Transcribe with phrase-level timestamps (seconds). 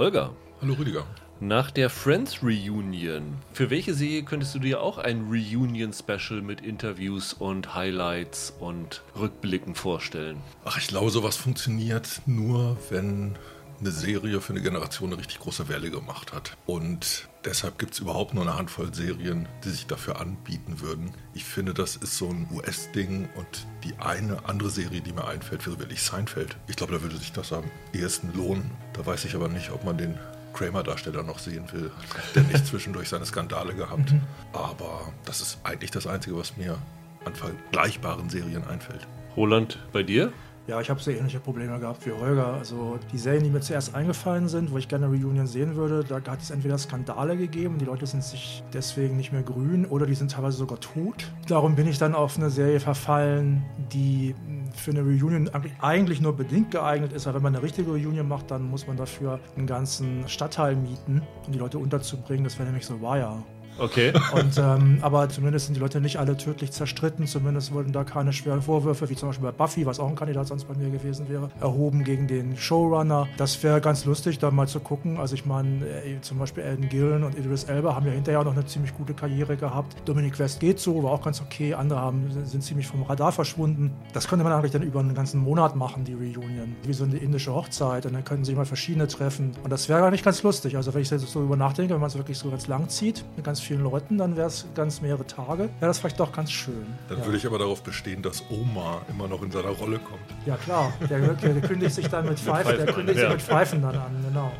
[0.00, 0.34] Holger.
[0.62, 1.04] Hallo Rüdiger.
[1.40, 7.34] Nach der Friends Reunion, für welche Serie könntest du dir auch ein Reunion-Special mit Interviews
[7.34, 10.38] und Highlights und Rückblicken vorstellen?
[10.64, 13.36] Ach, ich glaube, sowas funktioniert nur, wenn
[13.80, 16.56] eine Serie für eine Generation eine richtig große Welle gemacht hat.
[16.66, 21.12] Und deshalb gibt es überhaupt nur eine Handvoll Serien, die sich dafür anbieten würden.
[21.34, 25.66] Ich finde, das ist so ein US-Ding und die eine andere Serie, die mir einfällt,
[25.66, 26.56] wäre wirklich Seinfeld.
[26.68, 28.70] Ich glaube, da würde sich das am ehesten lohnen.
[28.92, 30.18] Da weiß ich aber nicht, ob man den
[30.52, 31.90] Kramer-Darsteller noch sehen will,
[32.34, 34.12] der nicht zwischendurch seine Skandale gehabt.
[34.12, 34.22] Mhm.
[34.52, 36.78] Aber das ist eigentlich das Einzige, was mir
[37.24, 39.06] an vergleichbaren Serien einfällt.
[39.36, 40.32] Roland, bei dir?
[40.70, 42.54] Ja, ich habe sehr ähnliche Probleme gehabt wie Holger.
[42.54, 46.20] Also die Serien, die mir zuerst eingefallen sind, wo ich gerne Reunion sehen würde, da
[46.30, 50.14] hat es entweder Skandale gegeben, die Leute sind sich deswegen nicht mehr grün oder die
[50.14, 51.26] sind teilweise sogar tot.
[51.48, 54.36] Darum bin ich dann auf eine Serie verfallen, die
[54.72, 58.52] für eine Reunion eigentlich nur bedingt geeignet ist, aber wenn man eine richtige Reunion macht,
[58.52, 62.44] dann muss man dafür einen ganzen Stadtteil mieten, um die Leute unterzubringen.
[62.44, 63.42] Das wäre nämlich so Wire.
[63.80, 64.12] Okay.
[64.32, 67.26] Und, ähm, aber zumindest sind die Leute nicht alle tödlich zerstritten.
[67.26, 70.48] Zumindest wurden da keine schweren Vorwürfe, wie zum Beispiel bei Buffy, was auch ein Kandidat
[70.48, 73.26] sonst bei mir gewesen wäre, erhoben gegen den Showrunner.
[73.38, 75.16] Das wäre ganz lustig, da mal zu gucken.
[75.16, 78.44] Also ich meine, äh, zum Beispiel Elden Gillen und Idris Elba haben ja hinterher auch
[78.44, 79.96] noch eine ziemlich gute Karriere gehabt.
[80.04, 81.72] Dominic West geht so, war auch ganz okay.
[81.72, 83.92] Andere haben, sind ziemlich vom Radar verschwunden.
[84.12, 86.76] Das könnte man eigentlich dann über einen ganzen Monat machen, die Reunion.
[86.84, 88.04] Wie so eine indische Hochzeit.
[88.04, 89.52] Und dann können sich mal verschiedene treffen.
[89.64, 90.76] Und das wäre nicht ganz lustig.
[90.76, 93.44] Also wenn ich so über nachdenke, wenn man es wirklich so ganz lang zieht, mit
[93.44, 95.70] ganz vielen Leuten, dann wäre es ganz mehrere Tage.
[95.78, 96.86] Wäre das vielleicht doch ganz schön.
[97.08, 97.24] Dann ja.
[97.24, 100.20] würde ich aber darauf bestehen, dass Oma immer noch in seiner Rolle kommt.
[100.46, 103.82] Ja klar, der, der, der kündigt sich dann mit Pfeifen, der kündigt sich mit Pfeifen
[103.82, 104.50] dann an, genau.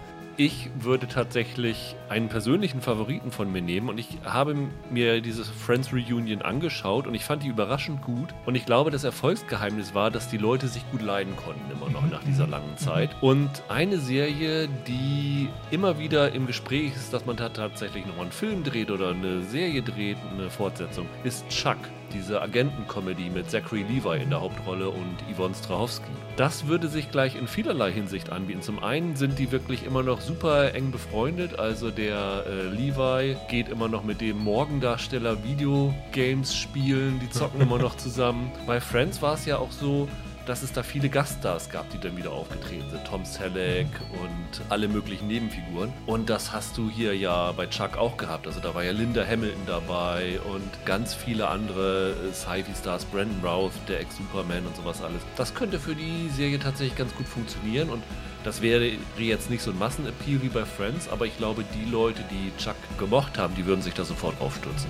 [0.40, 4.56] Ich würde tatsächlich einen persönlichen Favoriten von mir nehmen und ich habe
[4.90, 9.04] mir dieses Friends Reunion angeschaut und ich fand die überraschend gut und ich glaube, das
[9.04, 13.10] Erfolgsgeheimnis war, dass die Leute sich gut leiden konnten immer noch nach dieser langen Zeit.
[13.20, 18.32] Und eine Serie, die immer wieder im Gespräch ist, dass man da tatsächlich noch einen
[18.32, 21.76] Film dreht oder eine Serie dreht, eine Fortsetzung, ist Chuck
[22.12, 26.10] diese Agenten-Comedy mit Zachary Levi in der Hauptrolle und Yvonne Strahovski.
[26.36, 28.62] Das würde sich gleich in vielerlei Hinsicht anbieten.
[28.62, 33.68] Zum einen sind die wirklich immer noch super eng befreundet, also der äh, Levi geht
[33.68, 38.52] immer noch mit dem Morgendarsteller Videogames spielen, die zocken immer noch zusammen.
[38.64, 40.06] Bei Friends war es ja auch so,
[40.46, 43.04] dass es da viele Gaststars gab, die dann wieder aufgetreten sind.
[43.04, 45.92] Tom Selleck und alle möglichen Nebenfiguren.
[46.06, 48.46] Und das hast du hier ja bei Chuck auch gehabt.
[48.46, 54.00] Also da war ja Linda Hamilton dabei und ganz viele andere Sci-Fi-Stars, Brandon Routh, der
[54.00, 55.22] Ex-Superman und sowas alles.
[55.36, 58.02] Das könnte für die Serie tatsächlich ganz gut funktionieren und
[58.42, 62.22] das wäre jetzt nicht so ein Massenappeal wie bei Friends, aber ich glaube, die Leute,
[62.30, 64.88] die Chuck gemocht haben, die würden sich da sofort aufstürzen.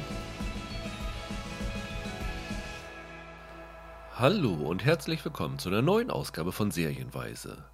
[4.21, 7.65] Hallo und herzlich willkommen zu einer neuen Ausgabe von Serienweise.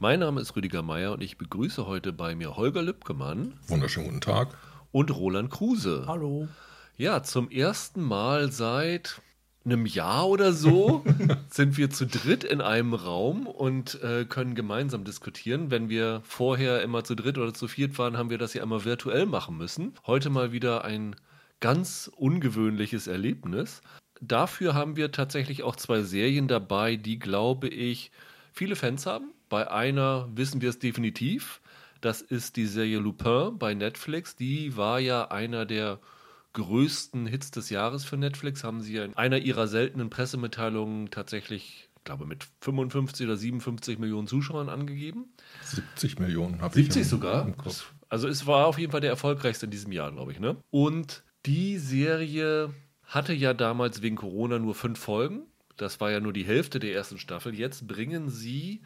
[0.00, 3.54] Mein Name ist Rüdiger Meier und ich begrüße heute bei mir Holger Lübkemann.
[3.68, 4.48] Wunderschönen guten Tag.
[4.90, 6.02] Und Roland Kruse.
[6.08, 6.48] Hallo.
[6.96, 9.22] Ja, zum ersten Mal seit
[9.64, 11.04] einem Jahr oder so
[11.50, 15.70] sind wir zu dritt in einem Raum und äh, können gemeinsam diskutieren.
[15.70, 18.84] Wenn wir vorher immer zu dritt oder zu viert waren, haben wir das ja immer
[18.84, 19.94] virtuell machen müssen.
[20.04, 21.14] Heute mal wieder ein
[21.60, 23.82] ganz ungewöhnliches Erlebnis
[24.22, 28.10] dafür haben wir tatsächlich auch zwei Serien dabei, die, glaube ich,
[28.52, 29.32] viele Fans haben.
[29.48, 31.60] Bei einer wissen wir es definitiv.
[32.00, 34.34] Das ist die Serie Lupin bei Netflix.
[34.34, 36.00] Die war ja einer der
[36.54, 38.64] größten Hits des Jahres für Netflix.
[38.64, 44.26] Haben sie in einer ihrer seltenen Pressemitteilungen tatsächlich, ich glaube, mit 55 oder 57 Millionen
[44.26, 45.26] Zuschauern angegeben.
[45.64, 46.86] 70 Millionen habe ich.
[46.86, 47.52] 70 sogar.
[48.08, 50.40] Also es war auf jeden Fall der erfolgreichste in diesem Jahr, glaube ich.
[50.40, 50.56] Ne?
[50.70, 52.74] Und die Serie
[53.12, 55.42] hatte ja damals wegen Corona nur fünf Folgen.
[55.76, 57.54] Das war ja nur die Hälfte der ersten Staffel.
[57.54, 58.80] Jetzt bringen sie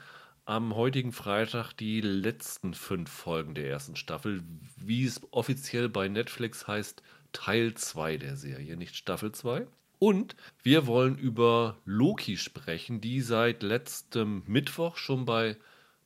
[0.45, 4.43] am heutigen Freitag die letzten fünf Folgen der ersten Staffel,
[4.77, 9.67] wie es offiziell bei Netflix heißt, Teil 2 der Serie, nicht Staffel 2.
[10.01, 15.57] Und wir wollen über Loki sprechen, die seit letztem Mittwoch schon bei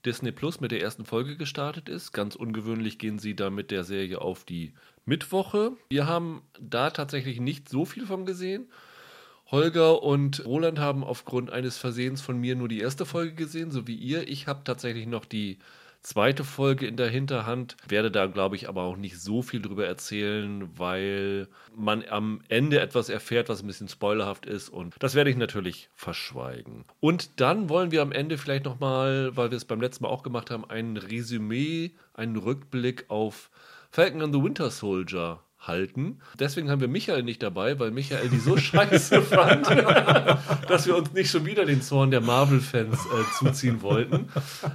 [0.05, 2.13] Disney Plus mit der ersten Folge gestartet ist.
[2.13, 4.73] Ganz ungewöhnlich gehen sie da mit der Serie auf die
[5.05, 5.73] Mittwoche.
[5.91, 8.69] Wir haben da tatsächlich nicht so viel von gesehen.
[9.51, 13.87] Holger und Roland haben aufgrund eines Versehens von mir nur die erste Folge gesehen, so
[13.87, 14.29] wie ihr.
[14.29, 15.59] Ich habe tatsächlich noch die
[16.03, 17.77] zweite Folge in der Hinterhand.
[17.89, 22.81] Werde da, glaube ich, aber auch nicht so viel drüber erzählen, weil man am Ende
[22.81, 24.69] etwas erfährt, was ein bisschen spoilerhaft ist.
[24.69, 26.85] Und das werde ich natürlich verschweigen.
[27.01, 30.23] Und dann wollen wir am Ende vielleicht nochmal, weil wir es beim letzten Mal auch
[30.23, 33.51] gemacht haben, ein Resümee, einen Rückblick auf
[33.91, 36.21] Falcon and the Winter Soldier halten.
[36.39, 39.69] Deswegen haben wir Michael nicht dabei, weil Michael die so scheiße fand,
[40.69, 44.29] dass wir uns nicht schon wieder den Zorn der Marvel-Fans äh, zuziehen wollten.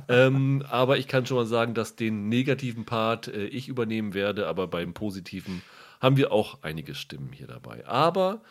[0.08, 4.48] Ähm, aber ich kann schon mal sagen, dass den negativen Part äh, ich übernehmen werde,
[4.48, 5.62] aber beim positiven
[6.02, 7.88] haben wir auch einige Stimmen hier dabei.
[7.88, 8.42] Aber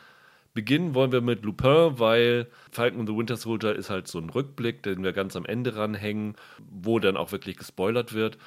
[0.55, 4.31] beginnen wollen wir mit Lupin, weil Falcon and the Winter Soldier ist halt so ein
[4.31, 6.34] Rückblick, den wir ganz am Ende ranhängen,
[6.69, 8.38] wo dann auch wirklich gespoilert wird.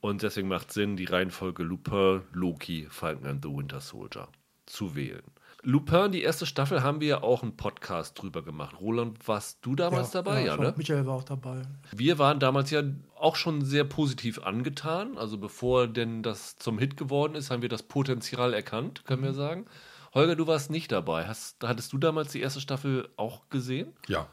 [0.00, 4.28] Und deswegen macht Sinn, die Reihenfolge Lupin, Loki, Falcon and the Winter Soldier
[4.66, 5.22] zu wählen.
[5.62, 8.76] Lupin, die erste Staffel, haben wir ja auch einen Podcast drüber gemacht.
[8.80, 10.40] Roland, warst du damals ja, dabei?
[10.44, 10.74] Ja, Ja, ne?
[10.76, 11.62] Michael war auch dabei.
[11.90, 12.82] Wir waren damals ja
[13.16, 15.18] auch schon sehr positiv angetan.
[15.18, 19.32] Also bevor denn das zum Hit geworden ist, haben wir das Potenzial erkannt, können wir
[19.34, 19.66] sagen.
[20.14, 21.26] Holger, du warst nicht dabei.
[21.26, 23.92] Hast, hattest du damals die erste Staffel auch gesehen?
[24.06, 24.28] Ja,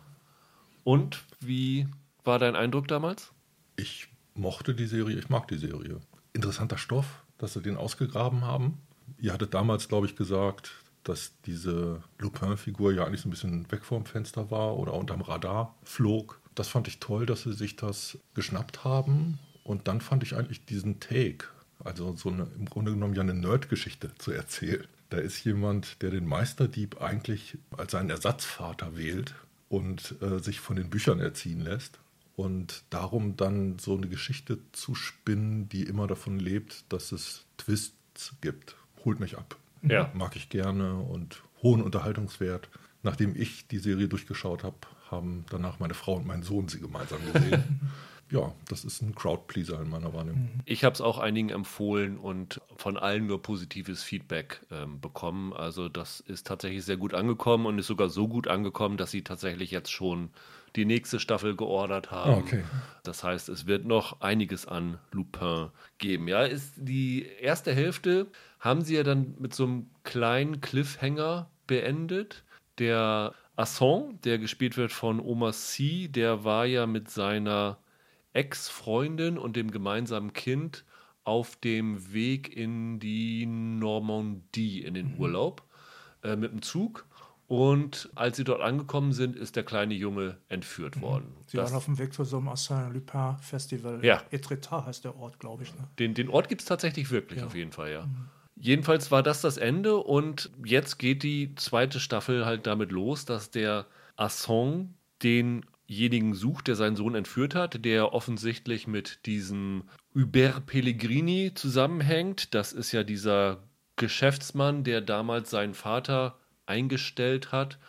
[0.84, 1.88] Und wie
[2.24, 3.32] war dein Eindruck damals?
[3.76, 6.00] ich mochte die Serie, ich mag die Serie.
[6.34, 8.80] Interessanter Stoff, dass sie den ausgegraben haben.
[9.20, 10.72] Ihr hattet damals, glaube ich, gesagt,
[11.04, 15.76] dass diese Lupin-Figur ja eigentlich so ein bisschen weg vom Fenster war oder unterm Radar
[15.84, 16.40] flog.
[16.56, 19.40] Das fand ich toll, dass sie sich das geschnappt haben.
[19.64, 21.48] Und dann fand ich eigentlich diesen Take,
[21.84, 24.86] also so eine, im Grunde genommen ja eine Nerd-Geschichte zu erzählen.
[25.10, 29.36] Da ist jemand, der den Meisterdieb eigentlich als seinen Ersatzvater wählt
[29.70, 32.00] und äh, sich von den Büchern erziehen lässt.
[32.36, 38.36] Und darum dann so eine Geschichte zu spinnen, die immer davon lebt, dass es Twists
[38.42, 38.76] gibt.
[39.06, 39.58] Holt mich ab.
[39.84, 40.12] Ja.
[40.14, 42.70] Mag ich gerne und hohen Unterhaltungswert.
[43.04, 44.78] Nachdem ich die Serie durchgeschaut habe,
[45.12, 47.92] haben danach meine Frau und mein Sohn sie gemeinsam gesehen.
[48.32, 50.50] ja, das ist ein Crowdpleaser in meiner Wahrnehmung.
[50.66, 55.54] Ich habe es auch einigen empfohlen und von allen nur positives Feedback ähm, bekommen.
[55.54, 59.24] Also das ist tatsächlich sehr gut angekommen und ist sogar so gut angekommen, dass sie
[59.24, 60.32] tatsächlich jetzt schon
[60.76, 62.34] die nächste Staffel geordert haben.
[62.34, 62.64] Ah, okay.
[63.04, 66.28] Das heißt, es wird noch einiges an Lupin geben.
[66.28, 68.28] Ja, ist die erste Hälfte
[68.60, 72.44] haben sie ja dann mit so einem kleinen Cliffhanger beendet.
[72.80, 77.78] Der Asson, der gespielt wird von Omar Sy, der war ja mit seiner
[78.34, 80.84] Ex-Freundin und dem gemeinsamen Kind
[81.24, 85.64] auf dem Weg in die Normandie in den Urlaub
[86.24, 87.06] äh, mit dem Zug.
[87.48, 91.28] Und als sie dort angekommen sind, ist der kleine Junge entführt worden.
[91.46, 94.04] Sie Das- waren auf dem Weg zu so einem Arsène Lupin Festival.
[94.04, 94.24] Ja.
[94.32, 95.74] Etretat heißt der Ort, glaube ich.
[95.76, 95.88] Ne?
[96.00, 97.46] Den, den Ort gibt es tatsächlich wirklich, Ja.
[97.46, 98.08] auf jeden Fall, ja.
[98.56, 103.52] Jedenfalls war das das Ende und jetzt geht die zweite Staffel halt damit los, dass
[103.52, 103.86] der
[104.16, 109.84] Asson denjenigen sucht, der seinen Sohn entführt hat, der offensichtlich mit diesem
[110.16, 112.54] Hubert Pellegrini zusammenhängt.
[112.54, 113.64] Das ist ja dieser
[113.96, 117.80] Geschäftsmann, der damals seinen Vater eingestellt hat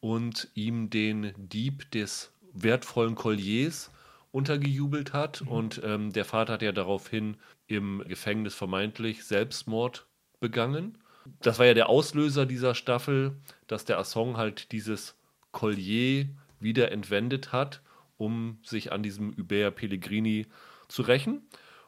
[0.00, 3.90] und ihm den Dieb des wertvollen Colliers
[4.30, 5.42] untergejubelt hat.
[5.42, 7.36] Und ähm, der Vater hat ja daraufhin
[7.66, 10.06] im Gefängnis vermeintlich Selbstmord
[10.40, 10.98] begangen.
[11.40, 13.36] Das war ja der Auslöser dieser Staffel,
[13.66, 15.16] dass der Asson halt dieses
[15.52, 16.26] Collier
[16.60, 17.80] wieder entwendet hat,
[18.16, 20.46] um sich an diesem Hubert Pellegrini
[20.88, 21.42] zu rächen.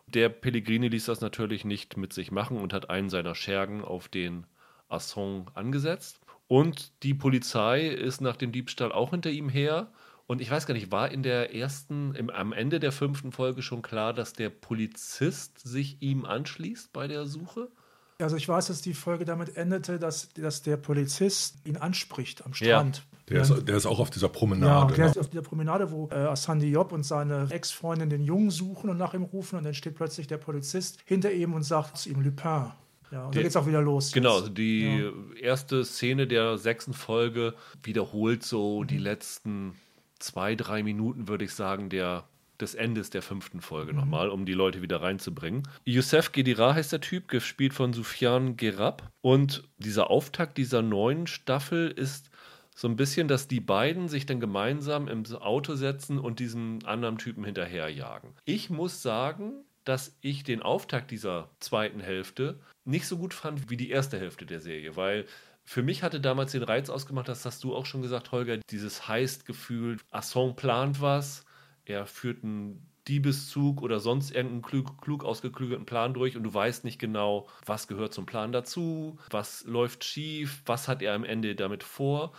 [0.07, 4.09] Der Pellegrini ließ das natürlich nicht mit sich machen und hat einen seiner Schergen auf
[4.09, 4.47] den
[4.89, 6.21] Asson angesetzt.
[6.47, 9.91] Und die Polizei ist nach dem Diebstahl auch hinter ihm her.
[10.27, 13.63] Und ich weiß gar nicht, war in der ersten, im, am Ende der fünften Folge
[13.63, 17.71] schon klar, dass der Polizist sich ihm anschließt bei der Suche?
[18.19, 22.55] Also ich weiß, dass die Folge damit endete, dass, dass der Polizist ihn anspricht am.
[22.55, 23.05] Strand.
[23.29, 24.95] Der, ist, der ist auch auf dieser Ja, Promenade.
[24.95, 25.11] der ne?
[25.11, 28.99] ist auf dieser Promenade, wo äh, Hassan Diop und seine Ex-Freundin den Jungen suchen und
[28.99, 32.21] nach ihm rufen und dann steht plötzlich der Polizist hinter ihm und sagt zu ihm
[32.21, 32.67] Lupin.
[33.11, 34.13] Ja, und dann geht's auch wieder los.
[34.13, 34.59] Genau, jetzt.
[34.59, 35.11] die Ja.
[35.41, 38.87] erste Szene der sechsten Folge wiederholt so Mhm.
[38.89, 39.75] die letzten
[40.19, 42.25] zwei, drei Minuten, würde ich sagen, der,
[42.61, 43.99] des Endes der fünften Folge Mhm.
[44.01, 45.63] nochmal, um die Leute wieder reinzubringen.
[45.87, 49.11] Youssef Gedira heißt der Typ, gespielt von Sufjan Gerab.
[49.23, 52.31] Und dieser Auftakt dieser neuen Staffel ist
[52.75, 57.19] so ein bisschen, dass die beiden sich dann gemeinsam im Auto setzen und diesen anderen
[57.19, 58.31] Typen hinterherjagen.
[58.45, 63.77] Ich muss sagen, dass ich den Auftakt dieser zweiten Hälfte nicht so gut fand wie
[63.77, 65.27] die erste Hälfte der Serie, weil
[65.65, 69.09] für mich hatte damals den Reiz ausgemacht, das hast du auch schon gesagt, Holger, dieses
[69.09, 71.45] Heist-Gefühl, Assange plant was,
[71.85, 76.85] er führt einen Diebeszug oder sonst irgendeinen klug, klug ausgeklügelten Plan durch und du weißt
[76.85, 81.55] nicht genau, was gehört zum Plan dazu, was läuft schief, was hat er am Ende
[81.55, 82.33] damit vor.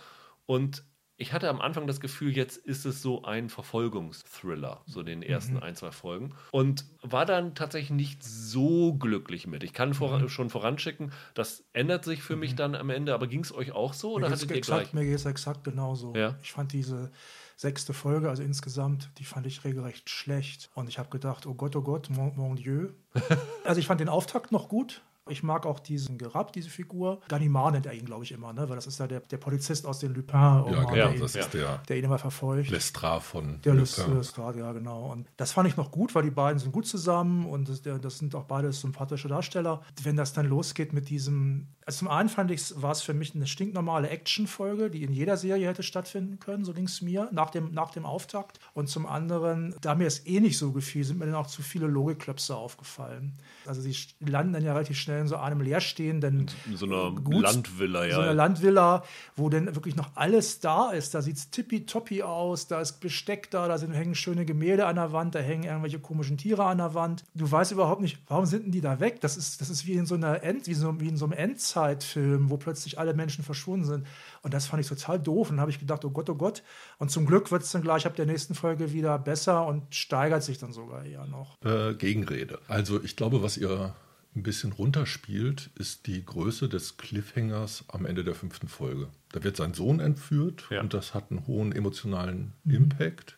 [0.46, 0.84] Und
[1.18, 5.58] ich hatte am Anfang das Gefühl, jetzt ist es so ein Verfolgungsthriller, so den ersten
[5.58, 6.34] ein, zwei Folgen.
[6.50, 9.62] Und war dann tatsächlich nicht so glücklich mit.
[9.62, 13.40] Ich kann vor, schon voranschicken, das ändert sich für mich dann am Ende, aber ging
[13.40, 14.92] es euch auch so oder Mir hattet exakt, gleich?
[14.92, 16.14] mir geht es exakt genauso.
[16.14, 16.38] Ja.
[16.42, 17.10] Ich fand diese
[17.56, 20.70] sechste Folge, also insgesamt, die fand ich regelrecht schlecht.
[20.74, 22.90] Und ich habe gedacht, oh Gott, oh Gott, mon, mon Dieu.
[23.64, 25.00] also ich fand den Auftakt noch gut.
[25.28, 27.20] Ich mag auch diesen Gerab, diese Figur.
[27.28, 28.68] Ganimard nennt er ihn, glaube ich, immer, ne?
[28.68, 30.34] weil das ist ja der, der Polizist aus den Lupin.
[30.38, 32.70] Ja, Romanen, genau, der ihn- das ist der der ihn immer verfolgt.
[32.70, 34.16] Lestat von Der Lupin.
[34.16, 35.10] Lestrade, ja, genau.
[35.12, 38.18] Und das fand ich noch gut, weil die beiden sind gut zusammen und das, das
[38.18, 39.82] sind auch beide sympathische Darsteller.
[40.02, 41.68] Wenn das dann losgeht mit diesem.
[41.84, 45.36] Also zum einen fand ich, war es für mich eine stinknormale Actionfolge, die in jeder
[45.36, 48.58] Serie hätte stattfinden können, so ging es mir, nach dem, nach dem Auftakt.
[48.74, 51.62] Und zum anderen, da mir es eh nicht so gefiel, sind mir dann auch zu
[51.62, 53.38] viele Logikklöpse aufgefallen.
[53.66, 57.42] Also sie landen dann ja relativ schnell in so einem leerstehenden In so einer Gut,
[57.42, 58.14] Landvilla, ja.
[58.14, 59.02] so eine Landvilla,
[59.36, 61.14] wo dann wirklich noch alles da ist.
[61.14, 64.96] Da sieht es tippitoppi aus, da ist Besteck da, da sind, hängen schöne Gemälde an
[64.96, 67.24] der Wand, da hängen irgendwelche komischen Tiere an der Wand.
[67.34, 69.20] Du weißt überhaupt nicht, warum sind denn die da weg?
[69.20, 71.34] Das ist, das ist wie in so einer End, wie, so, wie in so einem
[71.34, 74.06] Endzeitfilm, wo plötzlich alle Menschen verschwunden sind.
[74.42, 75.50] Und das fand ich total doof.
[75.50, 76.62] Und dann habe ich gedacht, oh Gott, oh Gott.
[76.98, 80.42] Und zum Glück wird es dann gleich ab der nächsten Folge wieder besser und steigert
[80.42, 81.56] sich dann sogar eher noch.
[81.64, 82.58] Äh, Gegenrede.
[82.68, 83.94] Also ich glaube, was ihr
[84.36, 89.08] ein bisschen runterspielt, ist die Größe des Cliffhangers am Ende der fünften Folge.
[89.32, 90.80] Da wird sein Sohn entführt Ja.
[90.80, 93.36] und das hat einen hohen emotionalen Impact.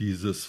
[0.00, 0.44] Dieses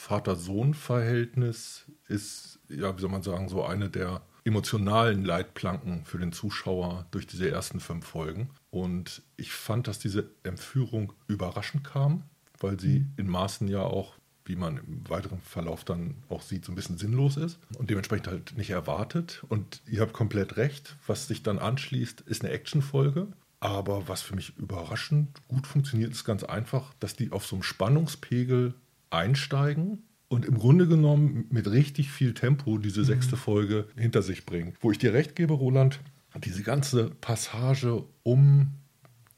[0.75, 7.07] Vater-Sohn-Verhältnis ist, ja, wie soll man sagen, so eine der emotionalen Leitplanken für den Zuschauer
[7.11, 8.49] durch diese ersten fünf Folgen.
[8.69, 12.23] Und ich fand, dass diese Entführung überraschend kam,
[12.59, 14.15] weil sie in Maßen ja auch,
[14.45, 18.27] wie man im weiteren Verlauf dann auch sieht, so ein bisschen sinnlos ist und dementsprechend
[18.27, 19.43] halt nicht erwartet.
[19.49, 23.27] Und ihr habt komplett recht, was sich dann anschließt, ist eine Actionfolge.
[23.59, 27.63] Aber was für mich überraschend gut funktioniert, ist ganz einfach, dass die auf so einem
[27.63, 28.75] Spannungspegel
[29.09, 34.75] einsteigen und im Grunde genommen mit richtig viel Tempo diese sechste Folge hinter sich bringen.
[34.81, 35.99] Wo ich dir recht gebe, Roland,
[36.43, 38.73] diese ganze Passage um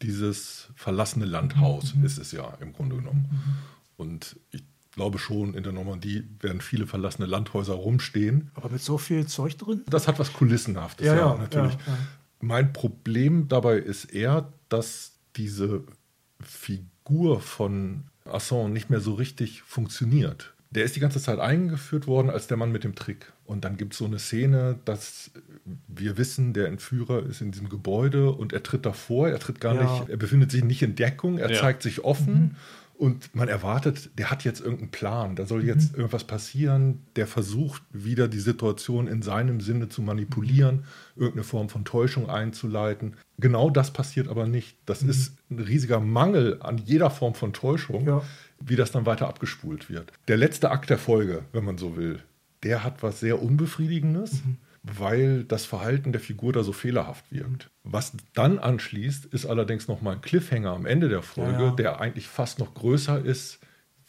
[0.02, 3.30] dieses verlassene Landhaus ist es ja im Grunde genommen.
[3.98, 4.64] Und ich
[4.98, 8.50] glaube schon, in der Normandie werden viele verlassene Landhäuser rumstehen.
[8.56, 9.84] Aber mit so viel Zeug drin?
[9.88, 11.74] Das hat was Kulissenhaftes, Ja, ja, ja, natürlich.
[11.74, 11.98] ja, ja.
[12.42, 15.84] Mein Problem dabei ist eher, dass diese
[16.42, 20.54] Figur von Assange nicht mehr so richtig funktioniert.
[20.72, 23.32] Der ist die ganze Zeit eingeführt worden als der Mann mit dem Trick.
[23.46, 25.32] Und dann gibt es so eine Szene, dass
[25.88, 29.76] wir wissen, der Entführer ist in diesem Gebäude und er tritt davor, er tritt gar
[29.76, 29.84] Ja.
[29.84, 31.62] nicht, er befindet sich nicht in Deckung, er Ja.
[31.62, 32.58] zeigt sich offen.
[32.98, 37.84] Und man erwartet, der hat jetzt irgendeinen Plan, da soll jetzt irgendwas passieren, der versucht
[37.92, 40.86] wieder die Situation in seinem Sinne zu manipulieren,
[41.16, 43.14] irgendeine Form von Täuschung einzuleiten.
[43.38, 44.78] Genau das passiert aber nicht.
[44.88, 48.24] Das ist ein riesiger Mangel an jeder Form von Täuschung, Ja.
[48.60, 50.12] wie das dann weiter abgespult wird.
[50.28, 52.24] Der letzte Akt der Folge, wenn man so will,
[52.64, 54.42] der hat was sehr Unbefriedigendes.
[54.98, 57.70] Weil das Verhalten der Figur da so fehlerhaft wirkt.
[57.84, 61.72] Was dann anschließt, ist allerdings nochmal ein Cliffhanger am Ende der Folge, Ja, ja.
[61.72, 63.60] der eigentlich fast noch größer ist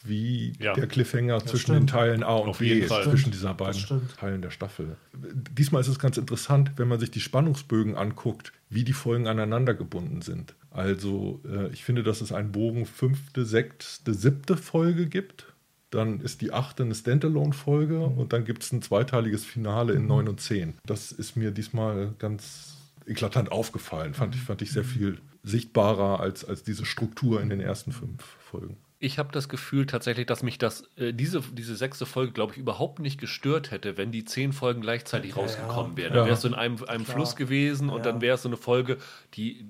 [0.04, 0.74] wie Ja.
[0.74, 1.78] der Cliffhanger zwischen stimmt.
[1.80, 3.82] den Teilen A und Auf B, zwischen dieser beiden.
[4.18, 4.96] Teilen der Staffel.
[5.12, 9.74] Diesmal ist es ganz interessant, wenn man sich die Spannungsbögen anguckt, wie die Folgen aneinander
[9.74, 10.54] gebunden sind.
[10.70, 15.47] Also äh, ich finde, dass es einen Bogen fünfte, sechste, siebte Folge gibt.
[15.90, 20.28] Dann ist die achte eine Standalone-Folge und dann gibt es ein zweiteiliges Finale in 9
[20.28, 20.74] und 10.
[20.84, 22.76] Das ist mir diesmal ganz
[23.06, 24.12] eklatant aufgefallen.
[24.14, 28.22] Fand ich, fand ich sehr viel sichtbarer als, als diese Struktur in den ersten fünf
[28.22, 28.76] Folgen.
[29.00, 32.58] Ich habe das Gefühl tatsächlich, dass mich das, äh, diese, diese sechste Folge, glaube ich,
[32.58, 36.12] überhaupt nicht gestört hätte, wenn die zehn Folgen gleichzeitig rausgekommen wären.
[36.12, 36.30] Dann Ja.
[36.30, 37.16] wärst du in einem, einem Klar.
[37.16, 38.10] Fluss gewesen und Ja.
[38.10, 38.98] dann wäre es so eine Folge,
[39.34, 39.64] die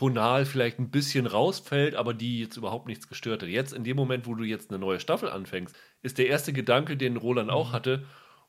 [0.00, 3.48] tonal vielleicht ein bisschen rausfällt, aber die jetzt überhaupt nichts gestört hat.
[3.50, 6.96] Jetzt, in dem Moment, wo du jetzt eine neue Staffel anfängst, ist der erste Gedanke,
[6.96, 8.04] den Roland auch hatte,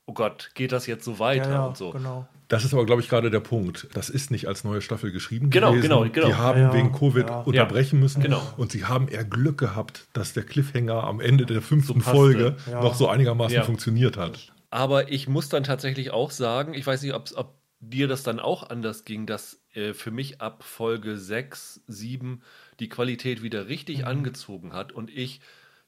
[0.06, 1.90] oh Gott, geht das jetzt so weiter Ja, ja, und so.
[1.90, 2.26] genau.
[2.48, 3.88] Das ist aber, glaube ich, gerade der Punkt.
[3.94, 5.82] Das ist nicht als neue Staffel geschrieben Genau, gewesen.
[5.82, 6.26] genau, genau.
[6.26, 7.40] Die haben Ja, wegen Covid ja.
[7.42, 8.22] unterbrechen müssen.
[8.22, 8.42] Genau.
[8.56, 12.10] Und sie haben eher Glück gehabt, dass der Cliffhanger am Ende der fünften passte.
[12.16, 12.82] Folge Ja.
[12.82, 13.62] noch so einigermaßen Ja.
[13.62, 14.52] funktioniert hat.
[14.70, 18.38] Aber ich muss dann tatsächlich auch sagen, ich weiß nicht, ob's- ob dir das dann
[18.38, 22.42] auch anders ging, dass äh, für mich ab Folge 6, 7
[22.78, 25.40] die Qualität wieder richtig angezogen hat und ich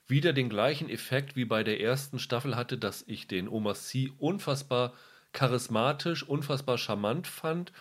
[0.07, 4.13] wieder den gleichen Effekt wie bei der ersten Staffel hatte, dass ich den Omar Sy
[4.19, 4.93] unfassbar
[5.33, 7.73] charismatisch, unfassbar charmant fand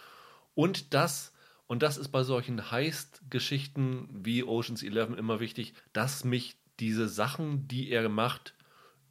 [0.53, 1.33] und das
[1.65, 7.67] und das ist bei solchen Heist-Geschichten wie Oceans 11 immer wichtig, dass mich diese Sachen,
[7.67, 8.53] die er macht,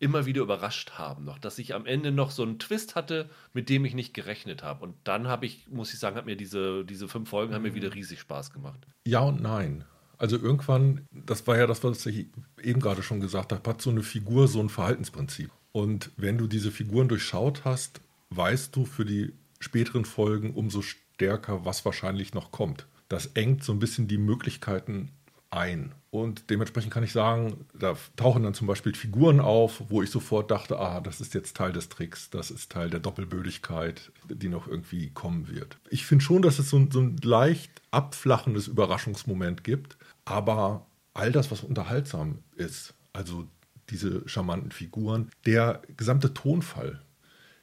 [0.02, 3.68] immer wieder überrascht haben noch, dass ich am Ende noch so einen Twist hatte, mit
[3.68, 4.84] dem ich nicht gerechnet habe.
[4.84, 7.74] Und dann habe ich, muss ich sagen, hat mir diese, diese fünf Folgen haben mir
[7.74, 8.80] wieder riesig Spaß gemacht.
[9.06, 9.84] Ja und nein.
[10.18, 12.26] Also irgendwann, das war ja das, was ich
[12.60, 15.50] eben gerade schon gesagt habe, hat so eine Figur so ein Verhaltensprinzip.
[15.70, 21.64] Und wenn du diese Figuren durchschaut hast, weißt du für die späteren Folgen umso stärker,
[21.64, 22.86] was wahrscheinlich noch kommt.
[23.08, 25.12] Das engt so ein bisschen die Möglichkeiten
[25.50, 25.94] ein.
[26.12, 30.50] Und dementsprechend kann ich sagen, da tauchen dann zum Beispiel Figuren auf, wo ich sofort
[30.50, 34.68] dachte, ah, das ist jetzt Teil des Tricks, das ist Teil der Doppelbödigkeit, die noch
[34.68, 35.78] irgendwie kommen wird.
[35.88, 41.50] Ich finde schon, dass es so, so ein leicht abflachendes Überraschungsmoment gibt, aber all das,
[41.50, 43.46] was unterhaltsam ist, also
[43.88, 47.00] diese charmanten Figuren, der gesamte Tonfall,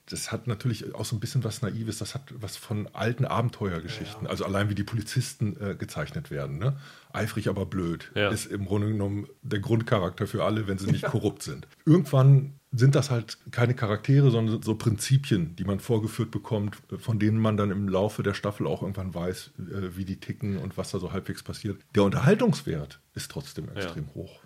[0.09, 4.25] das hat natürlich auch so ein bisschen was Naives, das hat was von alten Abenteuergeschichten.
[4.25, 4.29] Ja.
[4.29, 6.57] Also allein wie die Polizisten äh, gezeichnet werden.
[6.57, 6.77] Ne?
[7.13, 8.11] Eifrig, aber blöd.
[8.15, 8.29] Ja.
[8.29, 11.09] Ist im Grunde genommen der Grundcharakter für alle, wenn sie nicht ja.
[11.09, 11.67] korrupt sind.
[11.85, 17.39] Irgendwann sind das halt keine Charaktere, sondern so Prinzipien, die man vorgeführt bekommt, von denen
[17.39, 20.91] man dann im Laufe der Staffel auch irgendwann weiß, äh, wie die ticken und was
[20.91, 21.79] da so halbwegs passiert.
[21.95, 24.39] Der Unterhaltungswert ist trotzdem extrem hoch.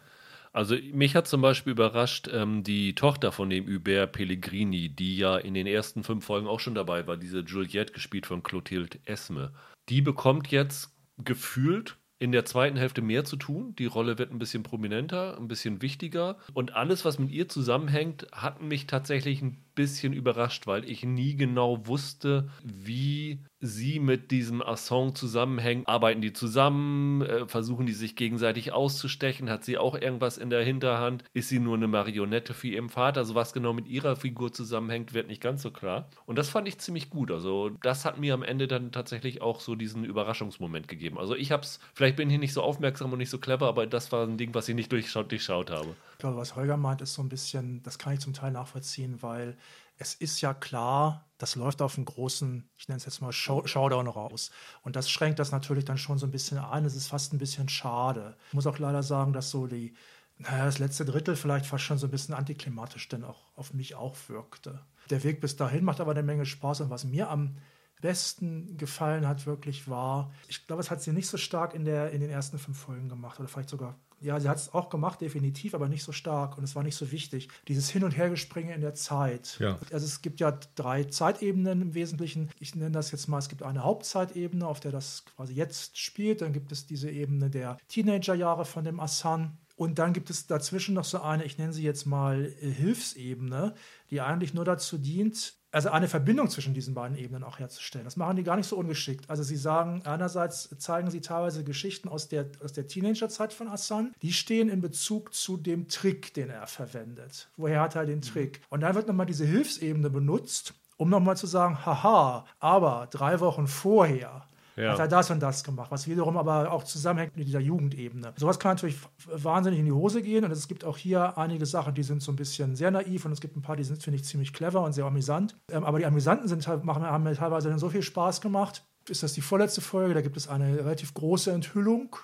[0.54, 5.38] Also mich hat zum Beispiel überrascht ähm, die Tochter von dem Hubert Pellegrini, die ja
[5.38, 9.52] in den ersten fünf Folgen auch schon dabei war, diese Juliette, gespielt von Clotilde Esme.
[9.90, 13.76] Die bekommt jetzt gefühlt in der zweiten Hälfte mehr zu tun.
[13.78, 16.38] Die Rolle wird ein bisschen prominenter, ein bisschen wichtiger.
[16.54, 21.36] Und alles, was mit ihr zusammenhängt, hat mich tatsächlich ein bisschen überrascht, weil ich nie
[21.36, 25.88] genau wusste, wie sie mit diesem Assange zusammenhängen.
[25.88, 27.22] Arbeiten die zusammen?
[27.22, 29.50] Äh, versuchen die sich gegenseitig auszustechen?
[29.50, 31.24] Hat sie auch irgendwas in der Hinterhand?
[31.34, 33.22] Ist sie nur eine Marionette für ihren Vater?
[33.22, 36.10] Also was genau mit ihrer Figur zusammenhängt, wird nicht ganz so klar.
[36.26, 37.32] Und das fand ich ziemlich gut.
[37.32, 41.18] Also das hat mir am Ende dann tatsächlich auch so diesen Überraschungsmoment gegeben.
[41.18, 43.88] Also ich habe es, vielleicht bin ich nicht so aufmerksam und nicht so clever, aber
[43.88, 45.96] das war ein Ding, was ich nicht durchschaut, durchschaut habe.
[46.24, 49.58] Glaube, was Holger meint, ist so ein bisschen, das kann ich zum Teil nachvollziehen, weil
[49.98, 53.68] es ist ja klar, das läuft auf einen großen, ich nenne es jetzt mal Show,
[53.68, 54.50] Showdown raus.
[54.84, 56.86] Und das schränkt das natürlich dann schon so ein bisschen ein.
[56.86, 58.38] Es ist fast ein bisschen schade.
[58.48, 59.96] Ich muss auch leider sagen, dass so die,
[60.38, 63.96] naja, das letzte Drittel vielleicht fast schon so ein bisschen antiklimatisch denn auch auf mich
[63.96, 64.80] auch wirkte.
[65.10, 66.80] Der Weg bis dahin macht aber eine Menge Spaß.
[66.80, 67.58] Und was mir am
[68.00, 72.12] besten gefallen hat, wirklich war, ich glaube, es hat sie nicht so stark in, der,
[72.12, 75.22] in den ersten fünf Folgen gemacht oder vielleicht sogar ja, sie hat es auch gemacht,
[75.22, 77.50] definitiv, aber nicht so stark und es war nicht so wichtig.
[77.68, 79.58] Dieses Hin- und Hergespringe in der Zeit.
[79.60, 79.78] Ja.
[79.92, 82.50] Also es gibt ja drei Zeitebenen im Wesentlichen.
[82.60, 86.42] Ich nenne das jetzt mal, es gibt eine Hauptzeitebene, auf der das quasi jetzt spielt.
[86.42, 89.58] Dann gibt es diese Ebene der Teenagerjahre von dem Assan.
[89.76, 93.74] Und dann gibt es dazwischen noch so eine, ich nenne sie jetzt mal äh, Hilfsebene,
[94.12, 98.06] die eigentlich nur dazu dient, also eine Verbindung zwischen diesen beiden Ebenen auch herzustellen.
[98.06, 99.30] Das machen die gar nicht so ungeschickt.
[99.30, 104.14] Also sie sagen, einerseits zeigen sie teilweise Geschichten aus der, aus der Teenagerzeit von Assan,
[104.22, 107.50] die stehen in Bezug zu dem Trick, den er verwendet.
[107.58, 108.62] Woher hat er den Trick?
[108.70, 113.68] Und dann wird nochmal diese Hilfsebene benutzt, um nochmal zu sagen, haha, aber drei Wochen
[113.68, 114.92] vorher ja.
[114.92, 118.34] hat er das und das gemacht, was wiederum aber auch zusammenhängt mit dieser Jugendebene.
[118.38, 121.94] Sowas kann natürlich wahnsinnig in die Hose gehen und es gibt auch hier einige Sachen,
[121.94, 124.18] die sind so ein bisschen sehr naiv und es gibt ein paar, die sind, finde
[124.18, 125.56] ich, ziemlich clever und sehr amüsant.
[125.72, 128.86] Ähm, aber die amüsanten sind, machen, haben mir teilweise dann so viel Spaß gemacht.
[129.10, 130.14] Ist das die vorletzte Folge?
[130.14, 132.16] Da gibt es eine relativ große Enthüllung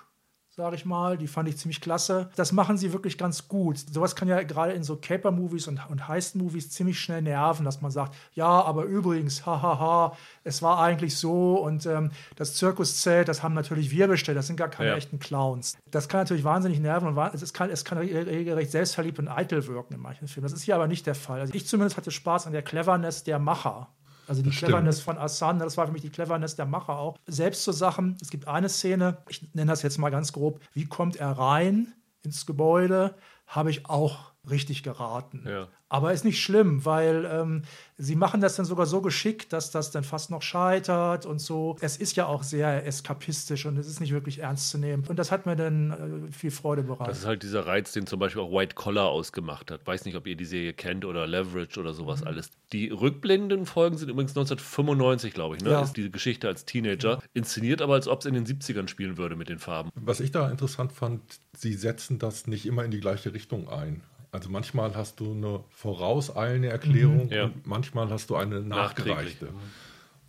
[0.56, 1.16] sage ich mal.
[1.16, 2.30] Die fand ich ziemlich klasse.
[2.36, 3.78] Das machen sie wirklich ganz gut.
[3.78, 7.90] Sowas kann ja gerade in so Caper-Movies und, und Heist-Movies ziemlich schnell nerven, dass man
[7.90, 13.54] sagt, ja, aber übrigens, hahaha, es war eigentlich so und ähm, das Zirkuszelt, das haben
[13.54, 14.96] natürlich wir bestellt, das sind gar keine ja.
[14.96, 15.76] echten Clowns.
[15.90, 19.94] Das kann natürlich wahnsinnig nerven und es kann, es kann regelrecht selbstverliebt und eitel wirken
[19.94, 20.44] in manchen Filmen.
[20.44, 21.40] Das ist hier aber nicht der Fall.
[21.40, 23.88] Also ich zumindest hatte Spaß an der Cleverness der Macher.
[24.30, 27.18] Also die Cleverness von Assan, das war für mich die Cleverness der Macher auch.
[27.26, 30.86] Selbst so Sachen, es gibt eine Szene, ich nenne das jetzt mal ganz grob, wie
[30.86, 33.16] kommt er rein ins Gebäude,
[33.48, 35.44] habe ich auch richtig geraten.
[35.48, 35.66] Ja.
[35.92, 37.62] Aber ist nicht schlimm, weil ähm,
[37.98, 41.76] sie machen das dann sogar so geschickt, dass das dann fast noch scheitert und so.
[41.80, 45.04] Es ist ja auch sehr eskapistisch und es ist nicht wirklich ernst zu nehmen.
[45.08, 47.08] Und das hat mir dann äh, viel Freude bereitet.
[47.08, 49.84] Das ist halt dieser Reiz, den zum Beispiel auch White Collar ausgemacht hat.
[49.84, 52.28] Weiß nicht, ob ihr die Serie kennt oder Leverage oder sowas mhm.
[52.28, 52.50] alles.
[52.72, 55.70] Die rückblendenden Folgen sind übrigens 1995, glaube ich, ne?
[55.70, 55.82] Ja.
[55.82, 57.14] Ist diese Geschichte als Teenager.
[57.14, 57.22] Ja.
[57.34, 59.90] Inszeniert aber, als ob es in den 70ern spielen würde mit den Farben.
[59.96, 61.20] Was ich da interessant fand,
[61.56, 64.02] sie setzen das nicht immer in die gleiche Richtung ein.
[64.32, 67.44] Also manchmal hast du eine vorauseilende Erklärung mhm, ja.
[67.44, 69.48] und manchmal hast du eine nachgereichte.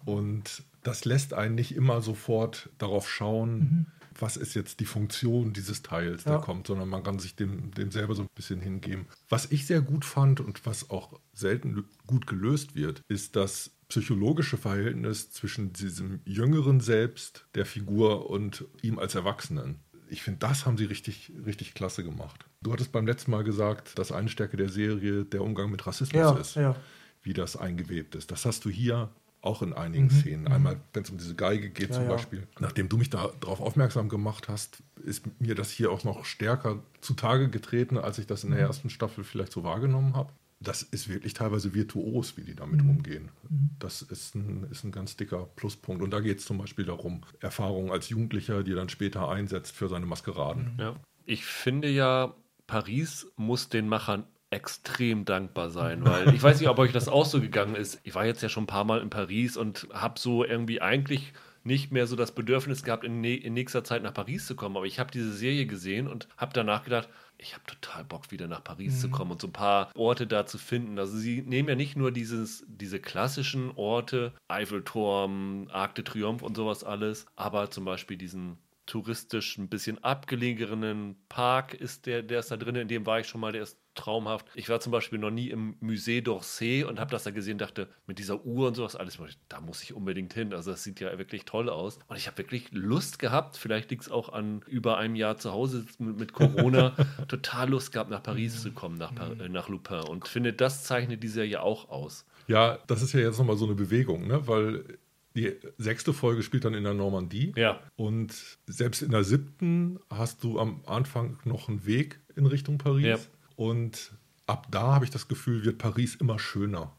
[0.06, 3.86] Und das lässt einen nicht immer sofort darauf schauen, mhm.
[4.20, 6.40] was ist jetzt die Funktion dieses Teils, der ja.
[6.40, 9.06] kommt, sondern man kann sich dem, dem selber so ein bisschen hingeben.
[9.30, 14.58] Was ich sehr gut fand und was auch selten gut gelöst wird, ist das psychologische
[14.58, 20.78] Verhältnis zwischen diesem jüngeren Selbst der Figur und ihm als Erwachsenen ich finde, das haben
[20.78, 22.46] sie richtig, richtig klasse gemacht.
[22.62, 26.20] Du hattest beim letzten Mal gesagt, dass eine Stärke der Serie der Umgang mit Rassismus
[26.20, 26.76] ja, ist, ja.
[27.24, 28.32] wie das eingewebt ist.
[28.32, 29.10] Das hast du hier
[29.42, 30.12] auch in einigen mhm.
[30.12, 30.42] Szenen.
[30.44, 30.52] Mhm.
[30.52, 32.48] Einmal, wenn es um diese Geige geht ja, zum Beispiel.
[32.60, 37.50] Nachdem du mich darauf aufmerksam gemacht hast, ist mir das hier auch noch stärker zutage
[37.50, 38.66] getreten, als ich das in der mhm.
[38.68, 42.92] ersten Staffel vielleicht so wahrgenommen habe das ist wirklich teilweise virtuos, wie die damit mhm.
[42.92, 43.32] umgehen.
[43.50, 43.72] Mhm.
[43.80, 46.04] Das ist ein, ist ein ganz dicker Pluspunkt.
[46.04, 49.76] Und da geht es zum Beispiel darum, Erfahrungen als Jugendlicher, die er dann später einsetzt
[49.76, 50.78] für seine Maskeraden.
[50.80, 50.96] Ja.
[51.26, 52.36] Ich finde ja,
[52.72, 57.26] Paris muss den Machern extrem dankbar sein, weil ich weiß nicht, ob euch das auch
[57.26, 58.00] so gegangen ist.
[58.04, 61.34] Ich war jetzt ja schon ein paar Mal in Paris und habe so irgendwie eigentlich
[61.66, 64.78] nicht mehr so das Bedürfnis gehabt, in, in nächster Zeit nach Paris zu kommen.
[64.78, 68.48] Aber ich habe diese Serie gesehen und habe danach gedacht, ich habe total Bock, wieder
[68.48, 69.00] nach Paris mhm.
[69.00, 70.98] zu kommen und so ein paar Orte da zu finden.
[70.98, 76.56] Also sie nehmen ja nicht nur dieses, diese klassischen Orte, Eiffelturm, Arc de Triomphe und
[76.56, 78.58] sowas alles, aber zum Beispiel diesen
[78.92, 83.28] touristisch ein bisschen abgelegenen Park ist der, der ist da drin, in dem war ich
[83.28, 84.46] schon mal, der ist traumhaft.
[84.54, 87.88] Ich war zum Beispiel noch nie im Musée d'Orsay und habe das da gesehen, dachte,
[88.06, 90.54] mit dieser Uhr und sowas, alles, da muss ich unbedingt hin.
[90.54, 92.00] Also das sieht ja wirklich toll aus.
[92.08, 95.54] Und ich habe wirklich Lust gehabt, vielleicht liegt es auch an über einem Jahr zu
[95.54, 96.94] Hause mit, Corona,
[97.30, 100.02] total Lust gehabt, nach Paris zu kommen, nach, äh, nach Lupin.
[100.02, 102.26] Und finde, das zeichnet die Serie auch aus.
[102.48, 104.46] Ja, das ist ja jetzt nochmal so eine Bewegung, ne?
[104.48, 105.00] weil
[105.36, 107.54] die sechste Folge spielt dann in der Normandie.
[107.56, 107.80] Ja.
[107.96, 108.34] Und
[108.68, 113.06] selbst in der siebten hast du am Anfang noch einen Weg in Richtung Paris.
[113.06, 113.18] Ja.
[113.56, 114.12] Und
[114.48, 116.96] ab da habe ich das Gefühl, wird Paris immer schöner.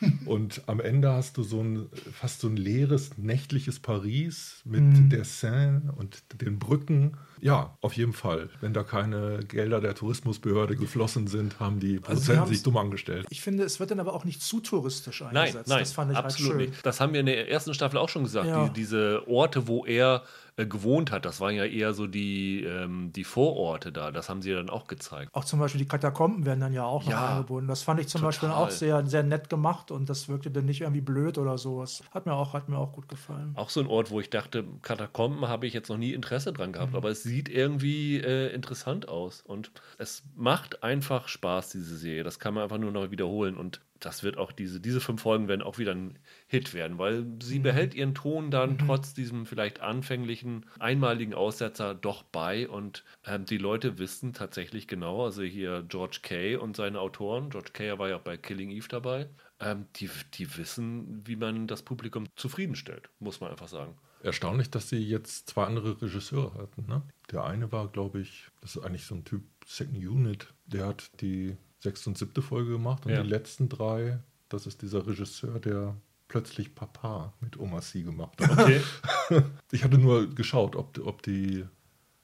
[0.26, 5.10] Und am Ende hast du so ein fast so ein leeres, nächtliches Paris mit mhm.
[5.10, 7.16] der Seine und den Brücken.
[7.40, 8.50] Ja, auf jeden Fall.
[8.60, 13.26] Wenn da keine Gelder der Tourismusbehörde geflossen sind, haben die Produzenten also sich dumm angestellt.
[13.30, 15.54] Ich finde, es wird dann aber auch nicht zu touristisch eingesetzt.
[15.54, 16.86] Nein, nein, das fand ich halt absolut halt nicht.
[16.86, 18.48] Das haben wir in der ersten Staffel auch schon gesagt.
[18.48, 18.68] Ja.
[18.68, 20.22] Die, diese Orte, wo er
[20.58, 21.24] äh, gewohnt hat.
[21.24, 24.10] Das waren ja eher so die, ähm, die Vororte da.
[24.10, 25.32] Das haben sie dann auch gezeigt.
[25.32, 27.68] Auch zum Beispiel die Katakomben werden dann ja auch noch ja, eingebunden.
[27.68, 28.28] Das fand ich zum total.
[28.28, 32.02] Beispiel auch sehr, sehr nett gemacht und das wirkte dann nicht irgendwie blöd oder sowas.
[32.10, 33.52] Hat mir auch, hat mir auch gut gefallen.
[33.54, 36.72] Auch so ein Ort, wo ich dachte, Katakomben habe ich jetzt noch nie Interesse dran
[36.72, 36.96] gehabt, mhm.
[36.96, 42.24] aber es sieht irgendwie äh, interessant aus und es macht einfach Spaß, diese Serie.
[42.24, 45.48] Das kann man einfach nur noch wiederholen und das wird auch diese, diese fünf Folgen
[45.48, 47.64] werden auch wieder ein Hit werden, weil sie mhm.
[47.64, 48.78] behält ihren Ton dann mhm.
[48.78, 55.24] trotz diesem vielleicht anfänglichen, einmaligen Aussetzer doch bei und ähm, die Leute wissen tatsächlich genau,
[55.24, 58.88] also hier George Kay und seine Autoren, George Kay war ja auch bei Killing Eve
[58.88, 59.28] dabei,
[59.60, 63.94] ähm, die, die wissen, wie man das Publikum zufriedenstellt, muss man einfach sagen.
[64.22, 66.86] Erstaunlich, dass sie jetzt zwei andere Regisseure hatten.
[66.86, 67.02] Ne?
[67.30, 71.10] Der eine war, glaube ich, das ist eigentlich so ein Typ Second Unit, der hat
[71.20, 73.22] die sechste und siebte Folge gemacht und ja.
[73.22, 75.96] die letzten drei, das ist dieser Regisseur, der
[76.28, 78.58] plötzlich Papa mit Oma C gemacht hat.
[78.58, 78.82] Okay.
[79.72, 81.64] ich hatte nur geschaut, ob, ob die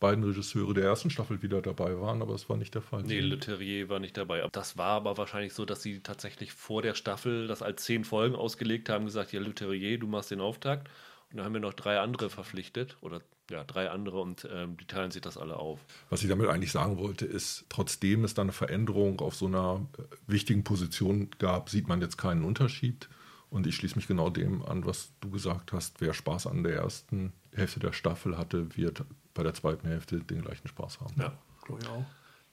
[0.00, 3.02] beiden Regisseure der ersten Staffel wieder dabei waren, aber es war nicht der Fall.
[3.04, 4.46] Nee, Le Terrier war nicht dabei.
[4.52, 8.34] Das war aber wahrscheinlich so, dass sie tatsächlich vor der Staffel das als zehn Folgen
[8.34, 10.90] ausgelegt haben, gesagt, ja, Le Terrier, du machst den Auftakt.
[11.35, 13.20] Dann haben wir noch drei andere verpflichtet oder
[13.51, 15.81] ja, drei andere und ähm, die teilen sich das alle auf.
[16.09, 19.87] Was ich damit eigentlich sagen wollte, ist, trotzdem es da eine Veränderung auf so einer
[19.99, 23.09] äh, wichtigen Position gab, sieht man jetzt keinen Unterschied.
[23.51, 26.01] Und ich schließe mich genau dem an, was du gesagt hast.
[26.01, 30.42] Wer Spaß an der ersten Hälfte der Staffel hatte, wird bei der zweiten Hälfte den
[30.42, 31.14] gleichen Spaß haben.
[31.20, 32.05] Ja, glaube ich auch.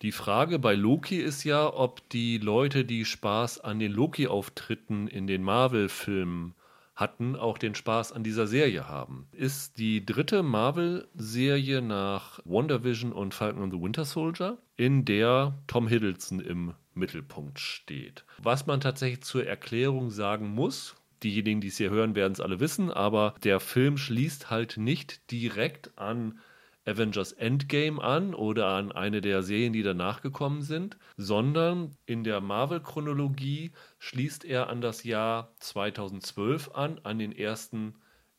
[0.01, 5.27] Die Frage bei Loki ist ja, ob die Leute, die Spaß an den Loki-Auftritten in
[5.27, 6.55] den Marvel-Filmen
[7.01, 9.27] hatten, auch den Spaß an dieser Serie haben.
[9.33, 15.89] Ist die dritte Marvel-Serie nach WandaVision und Falcon and the Winter Soldier, in der Tom
[15.89, 18.23] Hiddleston im Mittelpunkt steht.
[18.37, 22.59] Was man tatsächlich zur Erklärung sagen muss, diejenigen, die es hier hören, werden es alle
[22.59, 26.39] wissen, aber der Film schließt halt nicht direkt an
[26.85, 32.41] Avengers Endgame an oder an eine der Serien, die danach gekommen sind, sondern in der
[32.41, 37.95] Marvel-Chronologie schließt er an das Jahr 2012 an, an den ersten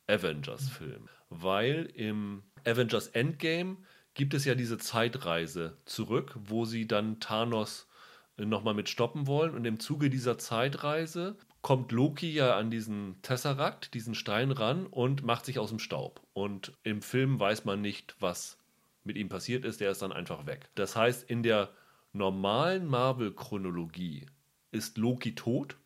[0.09, 1.09] Avengers-Film.
[1.29, 3.79] Weil im Avengers Endgame
[4.15, 7.89] gibt es ja diese Zeitreise zurück, wo sie dann Thanos
[8.37, 9.55] nochmal mit stoppen wollen.
[9.55, 15.22] Und im Zuge dieser Zeitreise kommt Loki ja an diesen Tesseract, diesen Stein ran und
[15.22, 16.20] macht sich aus dem Staub.
[16.33, 18.59] Und im Film weiß man nicht, was
[19.05, 20.68] mit ihm passiert ist, der ist dann einfach weg.
[20.75, 21.70] Das heißt, in der
[22.12, 24.27] normalen Marvel-Chronologie
[24.70, 25.77] ist Loki tot,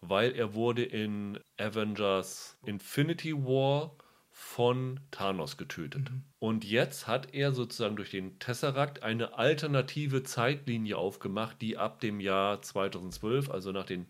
[0.00, 3.96] weil er wurde in Avengers Infinity War
[4.30, 6.10] von Thanos getötet.
[6.10, 6.24] Mhm.
[6.38, 12.18] Und jetzt hat er sozusagen durch den Tesseract eine alternative Zeitlinie aufgemacht, die ab dem
[12.18, 14.06] Jahr 2012, also nach den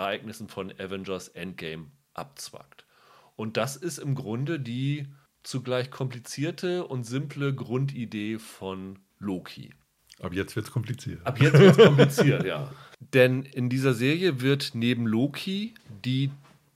[0.00, 2.86] Ereignissen von Avengers Endgame abzwackt.
[3.36, 5.06] Und das ist im Grunde die
[5.42, 9.70] zugleich komplizierte und simple Grundidee von Loki.
[10.20, 11.26] Ab jetzt wird es kompliziert.
[11.26, 12.70] Ab jetzt wird es kompliziert, ja.
[13.14, 16.30] Denn in dieser Serie wird neben Loki die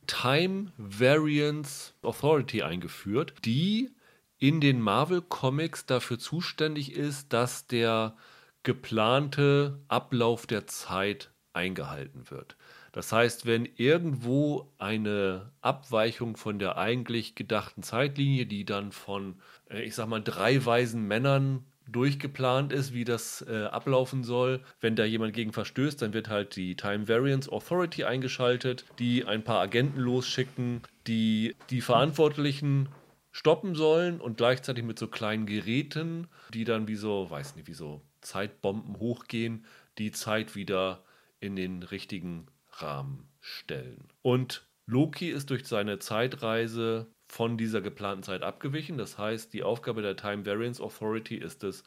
[0.06, 3.90] Time Variance Authority eingeführt, die
[4.38, 8.16] in den Marvel Comics dafür zuständig ist, dass der
[8.62, 12.56] geplante Ablauf der Zeit eingehalten wird.
[12.94, 19.82] Das heißt, wenn irgendwo eine Abweichung von der eigentlich gedachten Zeitlinie, die dann von, äh,
[19.82, 24.60] ich sag mal, drei weisen Männern durchgeplant ist, wie das äh, ablaufen soll.
[24.80, 29.42] Wenn da jemand gegen verstößt, dann wird halt die Time Variance Authority eingeschaltet, die ein
[29.42, 32.90] paar Agenten losschicken, die die Verantwortlichen
[33.32, 37.74] stoppen sollen und gleichzeitig mit so kleinen Geräten, die dann wie so, weiß nicht, wie
[37.74, 39.64] so Zeitbomben hochgehen,
[39.98, 41.02] die Zeit wieder
[41.40, 42.46] in den richtigen
[42.82, 44.08] Rahmen stellen.
[44.22, 48.98] Und Loki ist durch seine Zeitreise von dieser geplanten Zeit abgewichen.
[48.98, 51.84] Das heißt, die Aufgabe der Time Variance Authority ist es,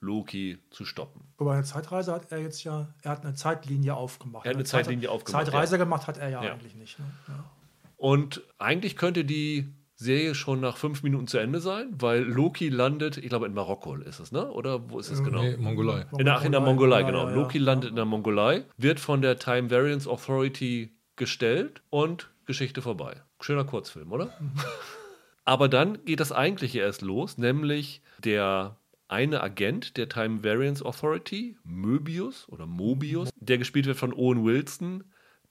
[0.00, 1.22] Loki zu stoppen.
[1.36, 4.46] Wobei eine Zeitreise hat er jetzt ja, er hat eine Zeitlinie aufgemacht.
[4.46, 5.44] Er hat eine Zeitlinie Zeit, aufgemacht.
[5.44, 5.84] Zeitreise ja.
[5.84, 6.52] gemacht hat er ja, ja.
[6.52, 6.98] eigentlich nicht.
[6.98, 7.04] Ne?
[7.28, 7.44] Ja.
[7.98, 13.18] Und eigentlich könnte die Serie schon nach fünf Minuten zu Ende sein, weil Loki landet,
[13.18, 14.50] ich glaube in Marokko ist es, ne?
[14.50, 15.42] Oder wo ist es genau?
[15.42, 16.06] Nee, Mongolei.
[16.16, 17.28] In, ach, in der Mongolei, genau.
[17.28, 22.80] Ja, Loki landet in der Mongolei, wird von der Time Variance Authority gestellt und Geschichte
[22.80, 23.20] vorbei.
[23.40, 24.26] Schöner Kurzfilm, oder?
[24.40, 24.52] Mhm.
[25.44, 28.76] Aber dann geht das eigentliche erst los, nämlich der
[29.08, 35.04] eine Agent der Time Variance Authority, Möbius oder Mobius, der gespielt wird von Owen Wilson,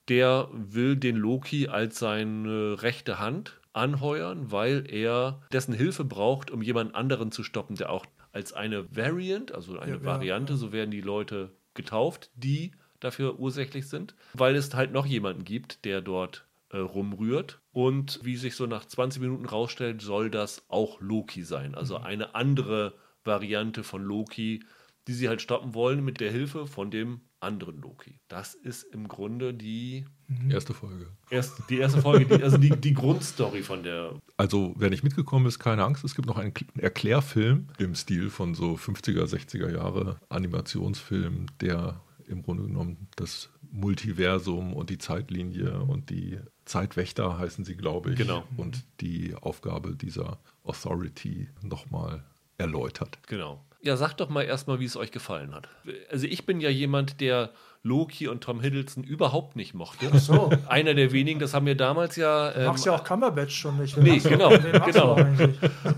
[0.07, 6.62] der will den Loki als seine rechte Hand anheuern, weil er dessen Hilfe braucht, um
[6.62, 10.58] jemanden anderen zu stoppen, der auch als eine Variant, also eine ja, Variante, ja.
[10.58, 15.86] so werden die Leute getauft, die dafür ursächlich sind, weil es halt noch jemanden gibt,
[15.86, 17.60] der dort äh, rumrührt.
[17.71, 21.75] Und wie sich so nach 20 Minuten rausstellt, soll das auch Loki sein.
[21.75, 22.05] Also mhm.
[22.05, 24.63] eine andere Variante von Loki,
[25.08, 28.19] die sie halt stoppen wollen mit der Hilfe von dem anderen Loki.
[28.27, 30.52] Das ist im Grunde die mhm.
[30.52, 31.08] erste Folge.
[31.30, 34.13] Erst, die erste Folge, die, also die, die Grundstory von der.
[34.38, 38.56] Also, wer nicht mitgekommen ist, keine Angst, es gibt noch einen Erklärfilm im Stil von
[38.56, 46.10] so 50er, 60er Jahre Animationsfilm, der im Grunde genommen das Multiversum und die Zeitlinie und
[46.10, 48.18] die Zeitwächter heißen sie, glaube ich.
[48.18, 48.44] Genau.
[48.58, 52.24] Und die Aufgabe dieser Authority nochmal
[52.58, 53.18] erläutert.
[53.28, 53.63] Genau.
[53.82, 55.70] Ja, sagt doch mal erstmal, wie es euch gefallen hat.
[56.12, 60.10] Also ich bin ja jemand, der Loki und Tom Hiddleston überhaupt nicht mochte.
[60.13, 60.50] Ach so.
[60.68, 62.50] Einer der wenigen, das haben wir damals ja.
[62.50, 63.96] Ähm, du magst ja auch Cumberbatch schon nicht.
[63.96, 64.50] Nee, genau.
[64.86, 65.18] genau.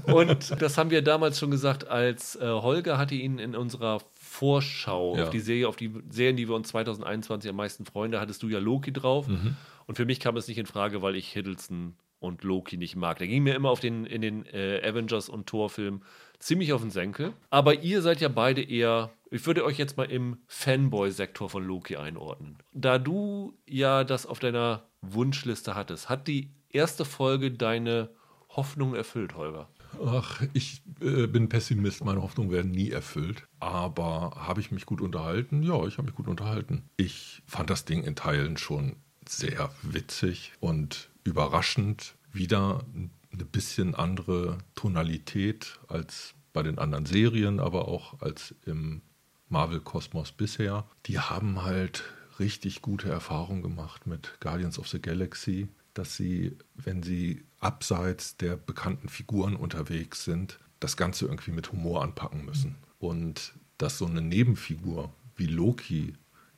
[0.05, 5.17] Und das haben wir damals schon gesagt, als äh, Holger hatte ihn in unserer Vorschau
[5.17, 5.23] ja.
[5.23, 8.43] auf die Serie, auf die Serien, die wir uns 2021 am meisten freuen, da hattest
[8.43, 9.27] du ja Loki drauf.
[9.27, 9.55] Mhm.
[9.87, 13.17] Und für mich kam es nicht in Frage, weil ich Hiddleston und Loki nicht mag.
[13.17, 16.03] Der ging mir immer auf den, in den äh, Avengers und Thor-Filmen
[16.41, 17.33] ziemlich auf den Senkel.
[17.49, 21.95] Aber ihr seid ja beide eher, ich würde euch jetzt mal im Fanboy-Sektor von Loki
[21.95, 22.57] einordnen.
[22.73, 28.09] Da du ja das auf deiner Wunschliste hattest, hat die erste Folge deine
[28.49, 29.69] Hoffnung erfüllt, Holger?
[30.05, 33.47] Ach, ich äh, bin Pessimist, meine Hoffnungen werden nie erfüllt.
[33.59, 35.63] Aber habe ich mich gut unterhalten?
[35.63, 36.83] Ja, ich habe mich gut unterhalten.
[36.97, 42.15] Ich fand das Ding in Teilen schon sehr witzig und überraschend.
[42.33, 42.85] Wieder
[43.33, 49.01] eine bisschen andere Tonalität als bei den anderen Serien, aber auch als im
[49.49, 50.85] Marvel-Kosmos bisher.
[51.05, 52.03] Die haben halt
[52.39, 58.55] richtig gute Erfahrungen gemacht mit Guardians of the Galaxy, dass sie, wenn sie abseits der
[58.55, 62.75] bekannten Figuren unterwegs sind, das Ganze irgendwie mit Humor anpacken müssen.
[62.99, 66.13] Und dass so eine Nebenfigur wie Loki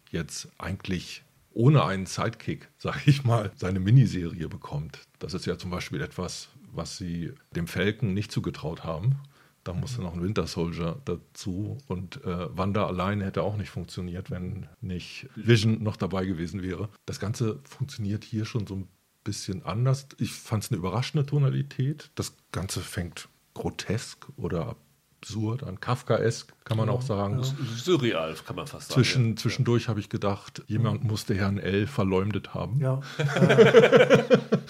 [0.09, 4.99] jetzt eigentlich ohne einen Sidekick, sage ich mal, seine Miniserie bekommt.
[5.19, 9.17] Das ist ja zum Beispiel etwas, was sie dem Falcon nicht zugetraut haben.
[9.63, 14.29] Da musste noch ein Winter Soldier dazu und äh, Wanda alleine hätte auch nicht funktioniert,
[14.29, 16.89] wenn nicht Vision noch dabei gewesen wäre.
[17.05, 18.89] Das Ganze funktioniert hier schon so ein
[19.23, 20.07] bisschen anders.
[20.17, 22.11] Ich fand es eine überraschende Tonalität.
[22.15, 24.75] Das Ganze fängt grotesk oder
[25.23, 27.41] absurd an, Kafkaesk kann man ja, auch sagen.
[27.41, 27.77] Ja.
[27.77, 28.95] Surreal kann man fast sagen.
[28.95, 29.35] Zwischen, ja.
[29.37, 31.87] Zwischendurch habe ich gedacht, jemand musste Herrn L.
[31.87, 32.81] verleumdet haben.
[32.81, 34.23] Ja, äh,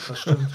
[0.07, 0.47] das stimmt.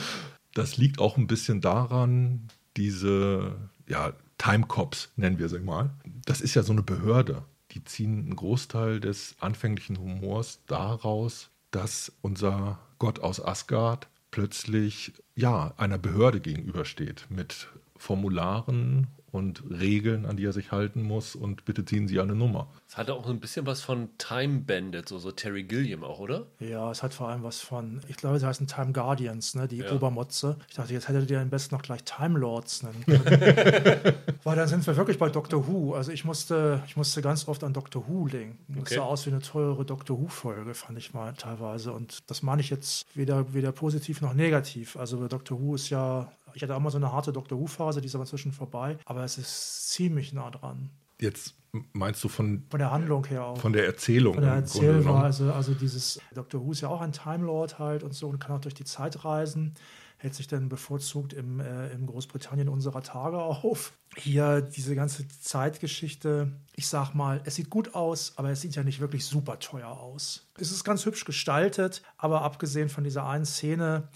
[0.55, 3.57] Das liegt auch ein bisschen daran, diese
[3.87, 5.91] ja, Time Cops nennen wir sie mal.
[6.25, 7.45] Das ist ja so eine Behörde.
[7.73, 15.75] Die ziehen einen Großteil des anfänglichen Humors daraus, dass unser Gott aus Asgard plötzlich ja
[15.77, 21.85] einer Behörde gegenübersteht mit Formularen und Regeln, an die er sich halten muss und bitte
[21.85, 22.69] ziehen Sie eine Nummer.
[22.89, 26.19] Es hatte auch so ein bisschen was von Time Bandit, so, so Terry Gilliam auch,
[26.19, 26.47] oder?
[26.61, 29.79] Ja, es hat vor allem was von, ich glaube, sie heißen Time Guardians, ne, die
[29.79, 29.93] ja.
[29.93, 30.57] Obermotze.
[30.69, 34.15] Ich dachte, jetzt hättet ihr am besten noch gleich Time Lords nennen können.
[34.45, 35.95] Weil dann sind wir wirklich bei Doctor Who.
[35.95, 38.59] Also ich musste, ich musste ganz oft an Doctor Who denken.
[38.69, 38.95] Das okay.
[38.97, 41.93] sah aus wie eine teure Doctor Who-Folge, fand ich mal teilweise.
[41.93, 44.97] Und das meine ich jetzt weder, weder positiv noch negativ.
[44.97, 48.01] Also bei Doctor Who ist ja ich hatte auch mal so eine harte Doctor Who-Phase,
[48.01, 48.99] die ist aber inzwischen vorbei.
[49.05, 50.91] Aber es ist ziemlich nah dran.
[51.21, 51.55] Jetzt
[51.93, 53.59] Meinst du von, Von der Handlung her auch.
[53.59, 54.35] von der Erzählung?
[54.35, 54.55] Von der?
[54.55, 56.65] Erzählweise, also dieses Dr.
[56.65, 58.85] Who ist ja auch ein Time Lord halt und so und kann auch durch die
[58.85, 59.75] Zeit reisen,
[60.17, 63.93] hält sich dann bevorzugt im, äh, im Großbritannien unserer Tage auf.
[64.17, 68.83] Hier diese ganze Zeitgeschichte, ich sag mal, es sieht gut aus, aber es sieht ja
[68.83, 70.49] nicht wirklich super teuer aus.
[70.59, 74.09] Es ist ganz hübsch gestaltet, aber abgesehen von dieser einen Szene,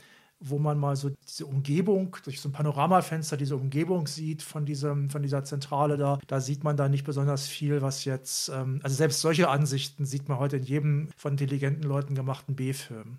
[0.42, 5.08] wo man mal so diese Umgebung, durch so ein Panoramafenster diese Umgebung sieht von, diesem,
[5.10, 8.96] von dieser Zentrale da, da sieht man da nicht besonders viel, was jetzt, ähm, also
[8.96, 13.18] selbst solche Ansichten sieht man heute in jedem von intelligenten Leuten gemachten B-Film.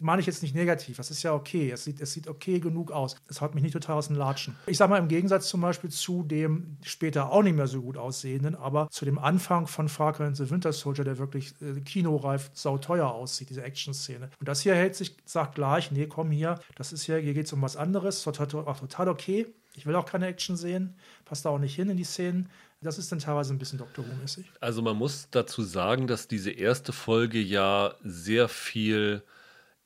[0.00, 2.90] Meine ich jetzt nicht negativ, das ist ja okay, es sieht, es sieht okay genug
[2.90, 3.16] aus.
[3.28, 4.56] Es haut mich nicht total aus den Latschen.
[4.66, 7.96] Ich sag mal im Gegensatz zum Beispiel zu dem später auch nicht mehr so gut
[7.96, 12.50] aussehenden, aber zu dem Anfang von Falcon and the Winter Soldier, der wirklich äh, kinoreif
[12.54, 14.30] sauteuer aussieht, diese Action-Szene.
[14.40, 17.46] Und das hier hält sich, sagt gleich, nee, komm hier, das ist hier, hier geht
[17.46, 19.46] es um was anderes, total, auch total okay.
[19.76, 22.48] Ich will auch keine Action sehen, passt da auch nicht hin in die Szenen.
[22.80, 24.44] Das ist dann teilweise ein bisschen Doctor Who-mäßig.
[24.60, 29.22] Also man muss dazu sagen, dass diese erste Folge ja sehr viel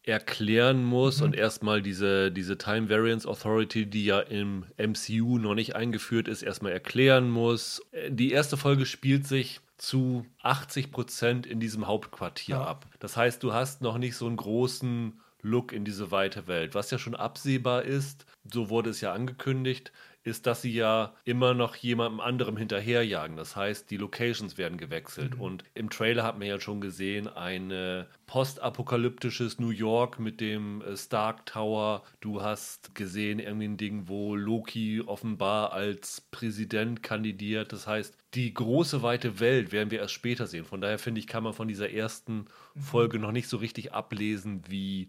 [0.08, 5.76] erklären muss und erstmal diese, diese Time Variance Authority, die ja im MCU noch nicht
[5.76, 7.82] eingeführt ist, erstmal erklären muss.
[8.08, 12.64] Die erste Folge spielt sich zu 80 Prozent in diesem Hauptquartier Ja.
[12.64, 12.86] ab.
[12.98, 16.74] Das heißt, du hast noch nicht so einen großen Look in diese weite Welt.
[16.74, 19.92] Was ja schon absehbar ist, so wurde es ja angekündigt,
[20.28, 23.36] ist, dass sie ja immer noch jemandem anderem hinterherjagen.
[23.36, 25.38] Das heißt, die Locations werden gewechselt.
[25.38, 30.82] Und im Trailer hat man ja schon gesehen, ein äh, postapokalyptisches New York mit dem
[30.82, 32.02] äh, Stark Tower.
[32.20, 37.72] Du hast gesehen, irgendwie ein Ding, wo Loki offenbar als Präsident kandidiert.
[37.72, 40.64] Das heißt, die große weite Welt werden wir erst später sehen.
[40.64, 44.62] Von daher finde ich, kann man von dieser ersten Folge noch nicht so richtig ablesen,
[44.68, 45.08] wie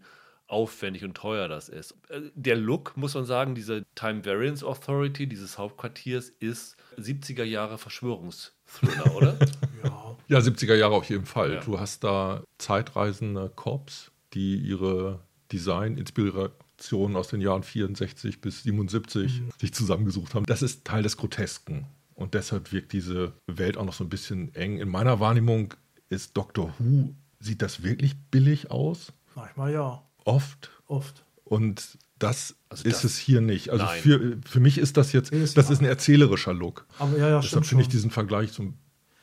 [0.50, 1.94] aufwendig und teuer das ist.
[2.08, 7.78] Äh, Der Look, muss man sagen, diese Time Variance Authority dieses Hauptquartiers ist 70er Jahre
[7.78, 9.38] Verschwörungsthriller, oder?
[9.84, 10.16] Ja.
[10.28, 11.54] Ja, 70er Jahre auf jeden Fall.
[11.54, 11.60] Ja.
[11.60, 15.20] Du hast da zeitreisende Corps, die ihre
[15.52, 20.46] Design-Inspirationen aus den Jahren 64 bis 77 sich zusammengesucht haben.
[20.46, 21.86] Das ist Teil des Grotesken.
[22.14, 24.78] Und deshalb wirkt diese Welt auch noch so ein bisschen eng.
[24.78, 25.74] In meiner Wahrnehmung
[26.10, 29.12] ist Doctor Who, sieht das wirklich billig aus?
[29.34, 30.70] Manchmal ja, Oft.
[30.86, 31.24] oft.
[31.44, 33.70] Und das Also ist das- es hier nicht.
[33.70, 34.00] Also Nein.
[34.02, 36.86] für, für mich ist das jetzt, Nee, ist- das ist ein erzählerischer Look.
[36.98, 38.78] Aber ja, ja, Deshalb stimmt finde ich diesen Vergleich so ein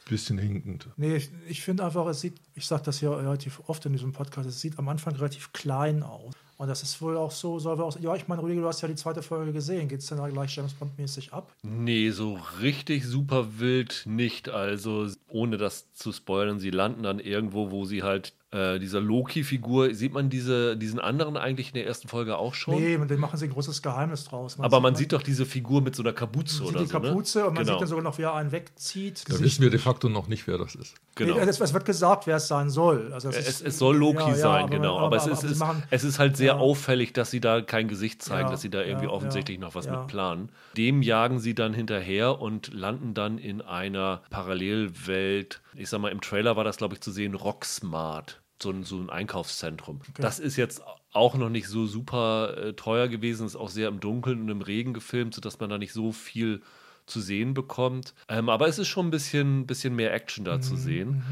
[0.10, 0.88] bisschen hinkend.
[0.98, 4.13] Nee, ich, ich finde einfach, es sieht, ich sage das ja relativ oft in diesem
[4.13, 6.34] Podcast, es sieht am Anfang relativ klein aus.
[6.58, 8.82] Und das ist wohl auch so, soll wohl auch, ja, ich meine, Rüdiger, du hast
[8.82, 9.88] ja die zweite Folge gesehen.
[9.88, 11.54] Geht es denn da gleich James Bond-mäßig ab?
[11.62, 14.50] Nee, so richtig super wild nicht.
[14.50, 19.94] Also, ohne das zu spoilern, sie landen dann irgendwo, wo sie halt äh, dieser Loki-Figur,
[19.94, 22.76] sieht man diese, diesen anderen eigentlich in der ersten Folge auch schon?
[22.76, 24.58] Nee, mit dem machen sie ein großes Geheimnis draus.
[24.60, 27.00] Aber man sieht doch diese Figur mit so einer Kapuze man oder sieht die so.
[27.00, 27.08] ne?
[27.10, 27.74] Kapuze und man genau.
[27.76, 29.26] sieht dann sogar noch, wie er einen wegzieht.
[29.30, 30.96] Da wissen wir de facto noch nicht, wer das ist.
[31.16, 31.36] genau.
[31.36, 33.12] Nee, es, es wird gesagt, wer es sein soll.
[33.12, 34.98] Also es, es, ist- es soll Loki ja, ja, sein, aber- genau.
[35.00, 36.58] Aber, es, ist, machen- es ist halt sehr Ja.
[36.58, 39.62] auffällig, dass sie da kein Gesicht zeigen, Ja, dass sie da irgendwie ja, offensichtlich ja,
[39.66, 40.00] noch was ja.
[40.00, 40.50] mit planen.
[40.78, 45.62] Dem jagen sie dann hinterher und landen dann in einer Parallelwelt.
[45.78, 48.42] Ich sag mal, im Trailer war das, glaube ich, zu sehen, Rocksmart.
[48.62, 50.02] So ein, so ein Einkaufszentrum.
[50.20, 50.82] Das ist jetzt
[51.13, 54.62] auch noch nicht so super äh, teuer gewesen, ist auch sehr im Dunkeln und im
[54.62, 56.62] Regen gefilmt, sodass man da nicht so viel
[57.06, 58.16] zu sehen bekommt.
[58.28, 61.24] Ähm, aber es ist schon ein bisschen, bisschen mehr Action da Mhm, zu sehen.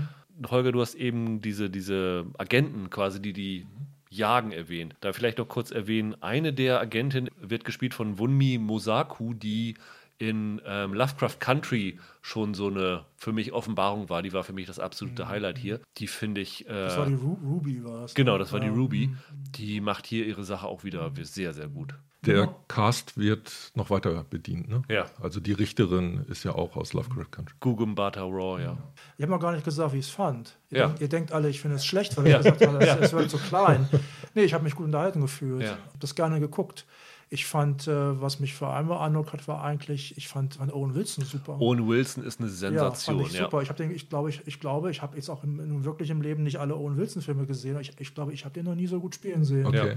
[0.49, 3.65] Holger, du hast eben diese, diese Agenten quasi, die die
[4.10, 4.95] jagen, erwähnt.
[5.01, 9.75] Da vielleicht noch kurz erwähnen, eine der Agentinnen wird gespielt von Wunmi Mosaku, die
[10.17, 14.21] in ähm, Lovecraft Country schon so eine für mich Offenbarung war.
[14.23, 15.82] Die war für mich das absolute Highlight hier.
[15.97, 16.67] Die finde ich.
[16.67, 16.75] Äh, Mhm.
[16.86, 18.13] Das war die Ru Ruby, war das.
[18.13, 18.39] genau, ne?
[18.39, 18.73] das war die Ja.
[18.73, 19.15] Ruby.
[19.58, 21.95] Die macht hier ihre Sache auch wieder sehr, sehr gut.
[22.25, 24.69] Der Cast wird noch weiter bedient.
[24.69, 24.81] Ne?
[24.89, 25.05] Ja.
[25.21, 27.55] Also die Richterin ist ja auch aus Lovecraft Country.
[27.59, 28.77] Gugum Bata Raw, ja.
[29.17, 30.57] Ich habe noch gar nicht gesagt, wie ich es fand.
[30.69, 30.85] Ihr, Ja.
[30.88, 32.38] denkt, ihr denkt alle, ich finde es schlecht, weil ich Ja.
[32.39, 33.88] gesagt habe, es, es wird so klein.
[34.38, 35.61] Nee, ich habe mich gut unterhalten gefühlt.
[35.63, 35.69] Ja.
[35.69, 36.85] habe das gerne geguckt.
[37.29, 40.93] Ich fand, äh, was mich vor allem beeindruckt hat, war eigentlich, ich fand, fand Owen
[40.93, 41.59] Wilson super.
[41.59, 43.45] Owen Wilson ist eine ja, Sensation, fand ich ja.
[43.45, 43.61] super.
[43.61, 46.21] Ich, hab den, ich glaube, ich, ich glaube, ich habe jetzt auch im, in wirklichem
[46.21, 47.79] Leben nicht alle Owen Wilson-Filme gesehen.
[47.79, 49.65] Ich, ich glaube, ich habe den noch nie so gut spielen sehen.
[49.65, 49.88] Okay.
[49.88, 49.93] Ja.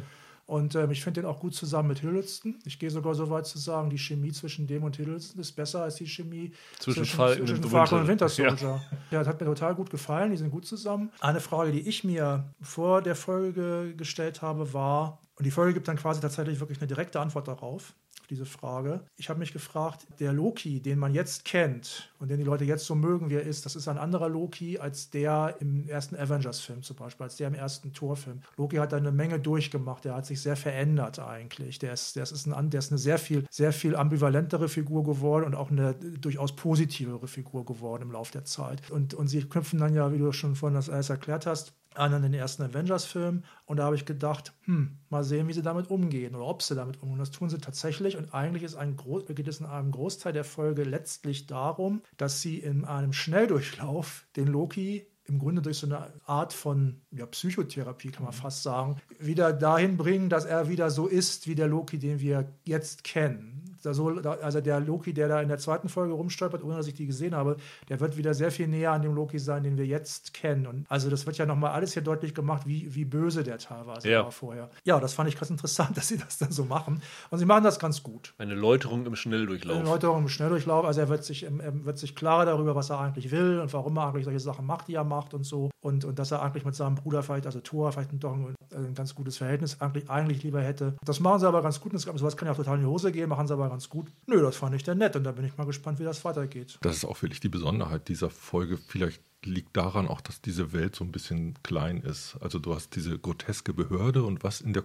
[0.49, 2.59] Und ähm, ich finde den auch gut zusammen mit Hiddleston.
[2.65, 5.83] Ich gehe sogar so weit zu sagen, die Chemie zwischen dem und Hiddleston ist besser
[5.83, 8.31] als die Chemie Zwischen zwischen und Falcon und Winter.
[8.31, 8.81] Soldier.
[9.11, 9.19] Ja.
[9.19, 10.31] das hat mir total gut gefallen.
[10.31, 11.13] Die sind gut zusammen.
[11.21, 15.87] Eine Frage, die ich mir vor der Folge gestellt habe, war, Und die Folge gibt
[15.87, 17.93] dann quasi tatsächlich wirklich eine direkte Antwort darauf
[18.31, 19.01] diese Frage.
[19.17, 22.87] Ich habe mich gefragt, der Loki, den man jetzt kennt und den die Leute jetzt
[22.87, 26.83] so mögen, wie er ist, das ist ein anderer Loki als der im ersten Avengers-Film
[26.83, 28.41] zum Beispiel, als der im ersten Thor-Film.
[28.57, 31.79] Loki hat da eine Menge durchgemacht, der hat sich sehr verändert eigentlich.
[31.79, 35.45] Der ist, der ist, ein, der ist eine sehr viel, sehr viel ambivalentere Figur geworden
[35.45, 38.91] und auch eine durchaus positivere Figur geworden im Laufe der Zeit.
[38.91, 42.15] Und, und sie knüpfen dann ja, wie du schon vorhin das alles erklärt hast, an
[42.15, 43.45] an den ersten Avengers-Film.
[43.67, 46.75] Und da habe ich gedacht, hm, mal sehen, wie sie damit umgehen oder ob sie
[46.75, 47.15] damit umgehen.
[47.15, 48.17] Und das tun sie tatsächlich.
[48.17, 52.59] Und eigentlich ist ein geht es in einem Großteil der Folge letztlich darum, dass sie
[52.59, 58.25] in einem Schnelldurchlauf den Loki im Grunde durch so eine Art von ja, Psychotherapie, kann
[58.25, 58.39] man mhm.
[58.39, 62.51] fast sagen, wieder dahin bringen, dass er wieder so ist wie der Loki, den wir
[62.65, 66.95] jetzt kennen also der Loki, der da in der zweiten Folge rumstolpert, ohne dass ich
[66.95, 67.57] die gesehen habe,
[67.89, 70.67] der wird wieder sehr viel näher an dem Loki sein, den wir jetzt kennen.
[70.67, 74.09] Und also das wird ja nochmal alles hier deutlich gemacht, wie, wie böse der teilweise
[74.09, 74.25] ja.
[74.25, 74.71] war vorher.
[74.85, 77.03] Ja, das fand ich ganz interessant, dass sie das dann so machen.
[77.31, 78.35] Und sie machen das ganz gut.
[78.39, 79.77] Eine Läuterung im Schnelldurchlauf.
[79.77, 80.85] Eine Läuterung im Schnelldurchlauf.
[80.85, 83.97] Also er wird sich, er wird sich klarer darüber, was er eigentlich will und warum
[83.97, 85.71] er eigentlich solche Sachen macht, die er macht und so.
[85.81, 88.95] Und, und dass er eigentlich mit seinem Bruder vielleicht, also Thor, vielleicht doch ein, ein
[88.95, 90.97] ganz gutes Verhältnis eigentlich, eigentlich lieber hätte.
[91.05, 91.93] Das machen sie aber ganz gut.
[91.93, 94.09] Und sowas kann ja auch total in die Hose gehen, machen sie aber ganz gut.
[94.27, 96.79] Nö, das fand ich dann nett und da bin ich mal gespannt, wie das weitergeht.
[96.83, 98.79] Das ist auch wirklich die Besonderheit dieser Folge.
[98.79, 102.37] Vielleicht liegt daran auch, dass diese Welt so ein bisschen klein ist.
[102.41, 104.83] Also du hast diese groteske Behörde und was in der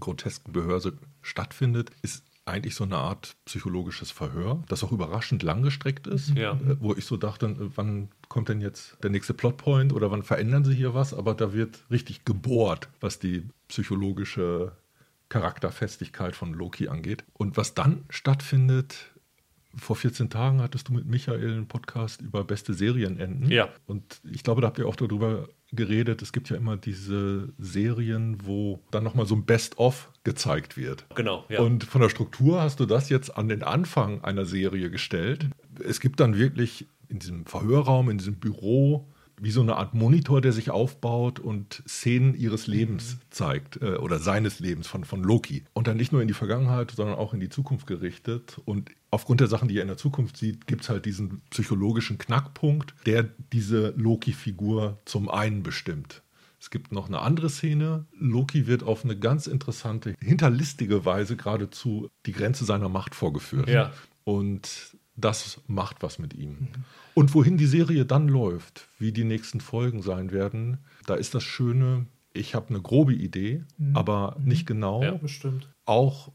[0.00, 6.30] grotesken Behörde stattfindet, ist eigentlich so eine Art psychologisches Verhör, das auch überraschend langgestreckt ist,
[6.36, 6.52] ja.
[6.52, 10.22] Äh, wo ich so dachte, äh, wann kommt denn jetzt der nächste Plotpoint oder wann
[10.22, 11.14] verändern sie hier was?
[11.14, 14.72] Aber da wird richtig gebohrt, was die psychologische
[15.28, 17.24] Charakterfestigkeit von Loki angeht.
[17.32, 19.14] Und was dann stattfindet,
[19.76, 23.50] vor 14 Tagen hattest du mit Michael einen Podcast über beste Serienenden.
[23.50, 23.68] Ja.
[23.86, 26.22] Und ich glaube, da habt ihr auch darüber geredet.
[26.22, 31.06] Es gibt ja immer diese Serien, wo dann nochmal so ein Best-of gezeigt wird.
[31.14, 31.44] Genau.
[31.48, 31.60] Ja.
[31.60, 35.48] Und von der Struktur hast du das jetzt an den Anfang einer Serie gestellt.
[35.82, 39.08] Es gibt dann wirklich in diesem Verhörraum, in diesem Büro,
[39.40, 43.18] wie so eine Art Monitor, der sich aufbaut und Szenen ihres Lebens mhm.
[43.30, 45.64] zeigt äh, oder seines Lebens von, von Loki.
[45.72, 48.60] Und dann nicht nur in die Vergangenheit, sondern auch in die Zukunft gerichtet.
[48.64, 52.18] Und aufgrund der Sachen, die er in der Zukunft sieht, gibt es halt diesen psychologischen
[52.18, 56.22] Knackpunkt, der diese Loki-Figur zum einen bestimmt.
[56.64, 58.06] Es gibt noch eine andere Szene.
[58.18, 63.68] Loki wird auf eine ganz interessante, hinterlistige Weise geradezu die Grenze seiner Macht vorgeführt.
[63.68, 63.92] Ja.
[64.24, 66.50] Und das macht was mit ihm.
[66.50, 66.68] Mhm.
[67.14, 71.44] Und wohin die Serie dann läuft, wie die nächsten Folgen sein werden, da ist das
[71.44, 73.96] Schöne, ich habe eine grobe Idee, mhm.
[73.96, 74.48] aber mhm.
[74.48, 75.02] nicht genau.
[75.02, 75.68] Ja, bestimmt.
[75.84, 76.32] Auch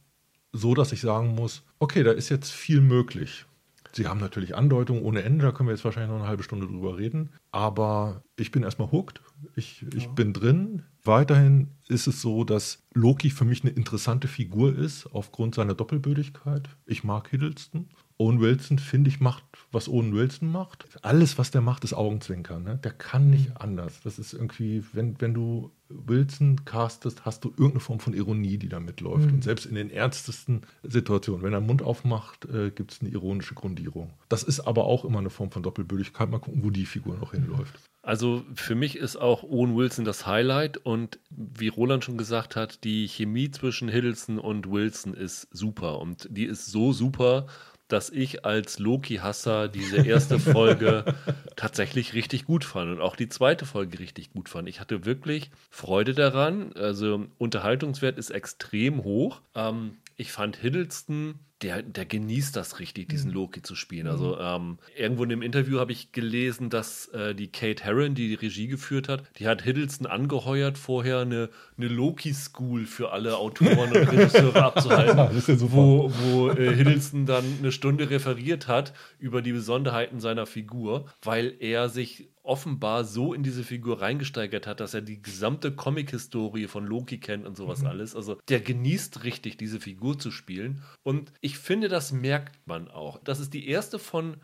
[0.51, 3.45] so, dass ich sagen muss, okay, da ist jetzt viel möglich.
[3.91, 6.67] Sie haben natürlich Andeutungen ohne Ende, da können wir jetzt wahrscheinlich noch eine halbe Stunde
[6.67, 7.31] drüber reden.
[7.51, 9.19] Aber ich bin erstmal hooked,
[9.55, 10.11] ich, ich ja.
[10.11, 10.83] bin drin.
[11.03, 16.69] Weiterhin ist es so, dass Loki für mich eine interessante Figur ist, aufgrund seiner Doppelbödigkeit.
[16.85, 17.89] Ich mag Hiddleston
[18.21, 20.85] Owen Wilson, finde ich, macht, was Owen Wilson macht.
[21.03, 22.63] Alles, was der macht, ist Augenzwinkern.
[22.63, 22.77] Ne?
[22.83, 23.57] Der kann nicht mhm.
[23.57, 24.01] anders.
[24.03, 28.67] Das ist irgendwie, wenn, wenn du Wilson castest, hast du irgendeine Form von Ironie, die
[28.67, 29.27] da mitläuft.
[29.27, 29.35] Mhm.
[29.35, 33.09] Und selbst in den ernstesten Situationen, wenn er den Mund aufmacht, äh, gibt es eine
[33.09, 34.11] ironische Grundierung.
[34.27, 36.29] Das ist aber auch immer eine Form von Doppelbödigkeit.
[36.29, 37.79] Mal gucken, wo die Figur noch hinläuft.
[38.01, 42.83] Also für mich ist auch Owen Wilson das Highlight und wie Roland schon gesagt hat,
[42.83, 47.47] die Chemie zwischen Hiddleston und Wilson ist super und die ist so super,
[47.89, 51.03] dass ich als Loki-Hasser diese erste Folge
[51.55, 54.69] tatsächlich richtig gut fand und auch die zweite Folge richtig gut fand.
[54.69, 56.71] Ich hatte wirklich Freude daran.
[56.73, 59.41] Also Unterhaltungswert ist extrem hoch.
[59.55, 63.35] Ähm, ich fand Hiddleston der, der genießt das richtig, diesen mhm.
[63.35, 64.07] Loki zu spielen.
[64.07, 64.41] Also mhm.
[64.41, 68.35] ähm, irgendwo in dem Interview habe ich gelesen, dass äh, die Kate Herron, die die
[68.35, 73.95] Regie geführt hat, die hat Hiddleston angeheuert, vorher eine, eine Loki-School für alle Autoren und
[74.11, 80.21] Regisseure abzuhalten, ja wo, wo äh, Hiddleston dann eine Stunde referiert hat über die Besonderheiten
[80.21, 85.21] seiner Figur, weil er sich offenbar so in diese Figur reingesteigert hat, dass er die
[85.21, 87.87] gesamte Comic-Historie von Loki kennt und sowas mhm.
[87.87, 88.15] alles.
[88.15, 90.81] Also der genießt richtig, diese Figur zu spielen.
[91.03, 93.19] Und ich finde, das merkt man auch.
[93.23, 94.37] Das ist die erste von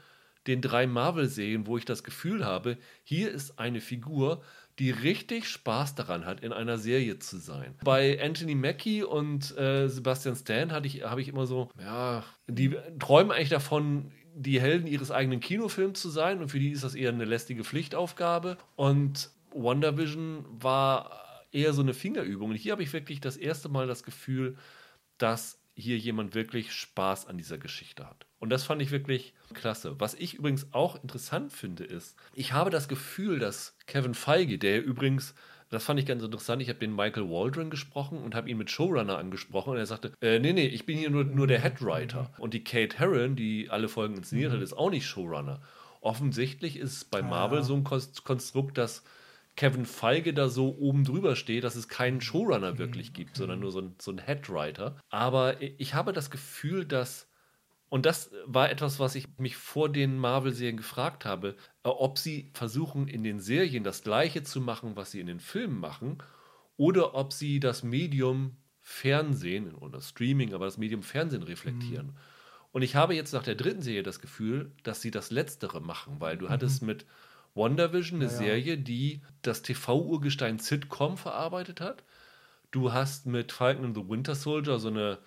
[0.46, 4.44] den drei Marvel-Serien, wo ich das Gefühl habe, hier ist eine Figur,
[4.78, 7.76] die richtig Spaß daran hat, in einer Serie zu sein.
[7.84, 12.78] Bei Anthony Mackie und äh, Sebastian Stan hatte ich, habe ich immer so, ja, die
[13.00, 16.94] träumen eigentlich davon, die Helden ihres eigenen Kinofilms zu sein und für die ist das
[16.94, 18.58] eher eine lästige Pflichtaufgabe.
[18.76, 22.50] Und WandaVision war eher so eine Fingerübung.
[22.50, 24.58] Und hier habe ich wirklich das erste Mal das Gefühl,
[25.18, 28.26] dass hier jemand wirklich Spaß an dieser Geschichte hat.
[28.40, 30.00] Und das fand ich wirklich klasse.
[30.00, 34.84] Was ich übrigens auch interessant finde, ist, ich habe das Gefühl, dass Kevin Feige, der
[34.84, 35.34] übrigens
[35.76, 36.62] das fand ich ganz interessant.
[36.62, 40.14] Ich habe den Michael Waldron gesprochen und habe ihn mit Showrunner angesprochen und er sagte,
[40.22, 42.32] äh, nee, nee, ich bin hier nur, nur der Headwriter.
[42.40, 45.62] Und die Kate Herron, die alle Folgen inszeniert hat, ist auch nicht Showrunner.
[46.02, 49.04] Offensichtlich ist bei Marvel so ein Konstrukt, dass
[49.56, 53.72] Kevin Feige da so oben drüber steht, dass es keinen Showrunner wirklich gibt, sondern nur
[53.72, 54.98] so ein, so ein Headwriter.
[55.10, 57.25] Aber ich habe das Gefühl, dass
[57.96, 62.52] und das war etwas, was ich mich vor den Marvel-Serien gefragt habe, äh, ob sie
[62.54, 66.18] versuchen, in den Serien das Gleiche zu machen, was sie in den Filmen machen,
[66.76, 72.08] oder ob sie das Medium Fernsehen oder Streaming, aber das Medium Fernsehen reflektieren.
[72.08, 72.18] Mhm.
[72.74, 76.18] Und ich habe jetzt nach der dritten Serie das Gefühl, dass sie das Letztere machen,
[76.20, 76.50] weil du mhm.
[76.50, 77.06] hattest mit
[77.54, 82.04] WandaVision eine ja, Serie, die das TV-Urgestein Sitcom verarbeitet hat.
[82.72, 85.20] Du hast mit Falcon and the Winter Soldier so eine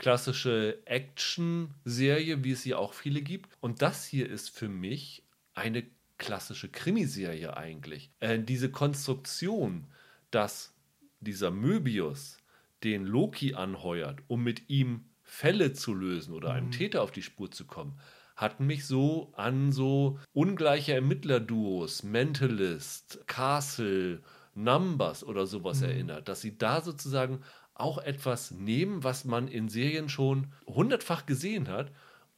[0.00, 3.50] klassische Action-Serie, wie es hier auch viele gibt.
[3.60, 5.22] Und das hier ist für mich
[5.52, 5.84] eine
[6.16, 8.10] klassische Krimiserie eigentlich.
[8.18, 9.86] Äh, diese Konstruktion,
[10.30, 10.74] dass
[11.20, 12.38] dieser Möbius
[12.82, 16.72] den Loki anheuert, um mit ihm Fälle zu lösen oder einem mhm.
[16.72, 18.00] Täter auf die Spur zu kommen,
[18.36, 24.22] hat mich so an so ungleiche Ermittlerduos, Mentalist, Castle,
[24.54, 25.88] Numbers oder sowas mhm.
[25.88, 27.42] erinnert, dass sie da sozusagen
[27.80, 31.90] auch etwas nehmen, was man in Serien schon hundertfach gesehen hat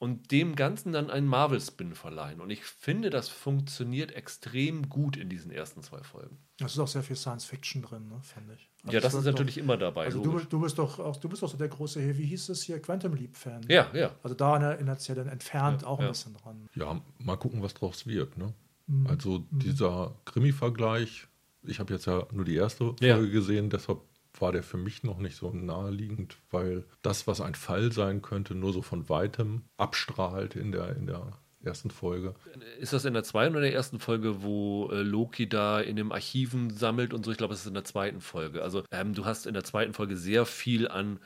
[0.03, 2.41] und dem Ganzen dann einen Marvel-Spin verleihen.
[2.41, 6.39] Und ich finde, das funktioniert extrem gut in diesen ersten zwei Folgen.
[6.59, 8.69] Es ist auch sehr viel Science-Fiction drin, ne, finde ich.
[8.83, 10.07] Also ja, das ist natürlich doch, immer dabei.
[10.07, 12.65] Also du, du, bist doch auch, du bist doch so der große, wie hieß es
[12.65, 13.63] hier, Quantum Leap-Fan.
[13.69, 14.11] Ja, ja.
[14.25, 16.69] Also da in der, in der Serie entfernt ja, auch ein bisschen dran.
[16.75, 18.37] Ja, mal gucken, was draus wird.
[18.37, 18.53] Ne?
[18.89, 19.07] Mhm.
[19.07, 19.59] Also mhm.
[19.61, 21.29] dieser Krimi-Vergleich,
[21.63, 23.19] ich habe jetzt ja nur die erste Folge ja.
[23.21, 24.01] gesehen, deshalb
[24.39, 28.55] war der für mich noch nicht so naheliegend, weil das, was ein Fall sein könnte,
[28.55, 32.35] nur so von weitem abstrahlt in der, in der ersten Folge.
[32.81, 36.11] Ist das in der zweiten oder der ersten Folge, wo äh, Loki da in den
[36.13, 37.31] Archiven sammelt und so?
[37.31, 38.63] Ich glaube, es ist in der zweiten Folge.
[38.63, 41.21] Also ähm, du hast in der zweiten Folge sehr viel an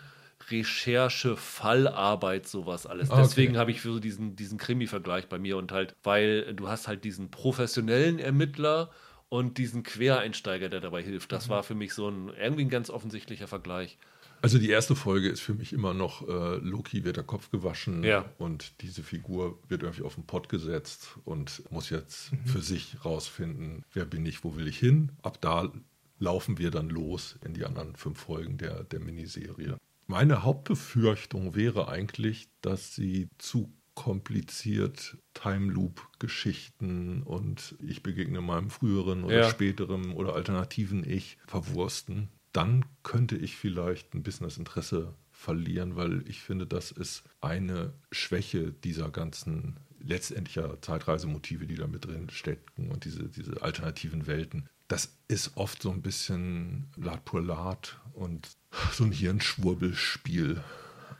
[0.50, 3.10] Recherche, Fallarbeit, sowas alles.
[3.10, 3.22] Okay.
[3.22, 6.88] Deswegen habe ich für so diesen, diesen Krimi-Vergleich bei mir und halt, weil du hast
[6.88, 8.90] halt diesen professionellen Ermittler
[9.28, 11.32] und diesen Quereinsteiger, der dabei hilft.
[11.32, 11.50] Das mhm.
[11.50, 13.98] war für mich so ein irgendwie ein ganz offensichtlicher Vergleich.
[14.42, 18.04] Also die erste Folge ist für mich immer noch, äh, Loki wird der Kopf gewaschen
[18.04, 18.30] ja.
[18.38, 22.46] und diese Figur wird irgendwie auf den Pott gesetzt und muss jetzt mhm.
[22.46, 25.12] für sich rausfinden, wer bin ich, wo will ich hin.
[25.22, 25.72] Ab da
[26.18, 29.78] laufen wir dann los in die anderen fünf Folgen der, der Miniserie.
[30.06, 38.70] Meine Hauptbefürchtung wäre eigentlich, dass sie zu kompliziert Time Loop Geschichten und ich begegne meinem
[38.70, 39.50] früheren oder ja.
[39.50, 46.28] späteren oder alternativen Ich verwursten, dann könnte ich vielleicht ein bisschen das Interesse verlieren, weil
[46.28, 52.90] ich finde, das ist eine Schwäche dieser ganzen letztendlicher Zeitreisemotive, die da mit drin stecken
[52.90, 54.68] und diese, diese alternativen Welten.
[54.88, 58.48] Das ist oft so ein bisschen Lat pour Lat und
[58.92, 60.62] so ein Hirnschwurbelspiel.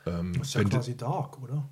[0.06, 1.68] Ähm, das ist ja quasi Dark, oder?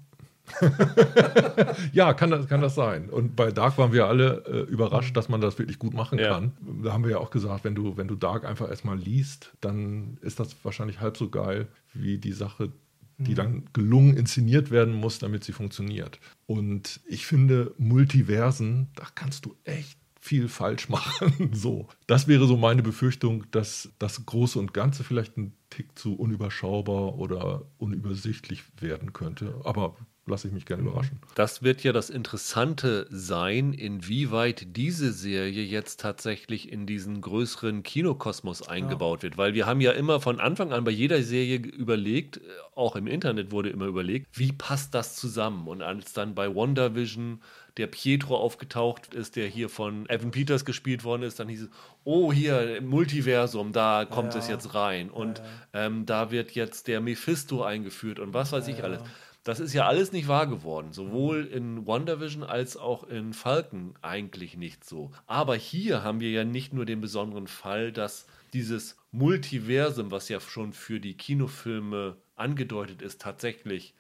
[1.92, 3.08] ja, kann das, kann das sein.
[3.08, 6.34] Und bei Dark waren wir alle äh, überrascht, dass man das wirklich gut machen ja.
[6.34, 6.52] kann.
[6.82, 10.18] Da haben wir ja auch gesagt, wenn du, wenn du Dark einfach erstmal liest, dann
[10.20, 12.72] ist das wahrscheinlich halb so geil wie die Sache,
[13.18, 13.36] die mhm.
[13.36, 16.18] dann gelungen inszeniert werden muss, damit sie funktioniert.
[16.46, 21.50] Und ich finde, Multiversen, da kannst du echt viel falsch machen.
[21.52, 26.14] so, das wäre so meine Befürchtung, dass das Große und Ganze vielleicht ein Tick zu
[26.14, 29.60] unüberschaubar oder unübersichtlich werden könnte.
[29.64, 29.96] Aber
[30.26, 31.18] lasse ich mich gerne überraschen.
[31.34, 38.66] Das wird ja das Interessante sein, inwieweit diese Serie jetzt tatsächlich in diesen größeren Kinokosmos
[38.66, 39.22] eingebaut ja.
[39.24, 39.38] wird.
[39.38, 42.40] Weil wir haben ja immer von Anfang an bei jeder Serie überlegt,
[42.74, 45.68] auch im Internet wurde immer überlegt, wie passt das zusammen?
[45.68, 47.40] Und als dann bei WandaVision
[47.76, 51.68] der Pietro aufgetaucht ist, der hier von Evan Peters gespielt worden ist, dann hieß es,
[52.04, 54.40] oh, hier, Multiversum, da kommt ja.
[54.40, 55.10] es jetzt rein.
[55.10, 55.86] Und ja.
[55.86, 59.00] ähm, da wird jetzt der Mephisto eingeführt und was weiß ich alles.
[59.44, 60.92] Das ist ja alles nicht wahr geworden.
[60.92, 65.12] Sowohl in WandaVision als auch in Falcon eigentlich nicht so.
[65.26, 70.40] Aber hier haben wir ja nicht nur den besonderen Fall, dass dieses Multiversum, was ja
[70.40, 73.94] schon für die Kinofilme angedeutet ist, tatsächlich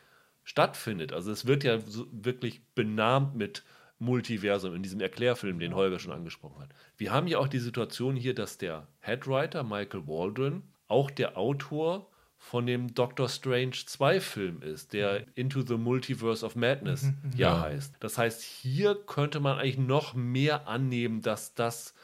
[0.44, 1.12] stattfindet.
[1.12, 3.64] Also es wird ja so wirklich benannt mit
[3.98, 6.70] Multiversum in diesem Erklärfilm, den Holger schon angesprochen hat.
[6.96, 12.08] Wir haben ja auch die Situation hier, dass der Headwriter Michael Waldron auch der Autor
[12.44, 17.32] von dem Doctor Strange 2 Film ist, der Into the Multiverse of Madness mhm, mhm.
[17.36, 17.94] ja, heißt.
[18.00, 21.94] Das heißt, hier könnte man eigentlich noch mehr annehmen, dass das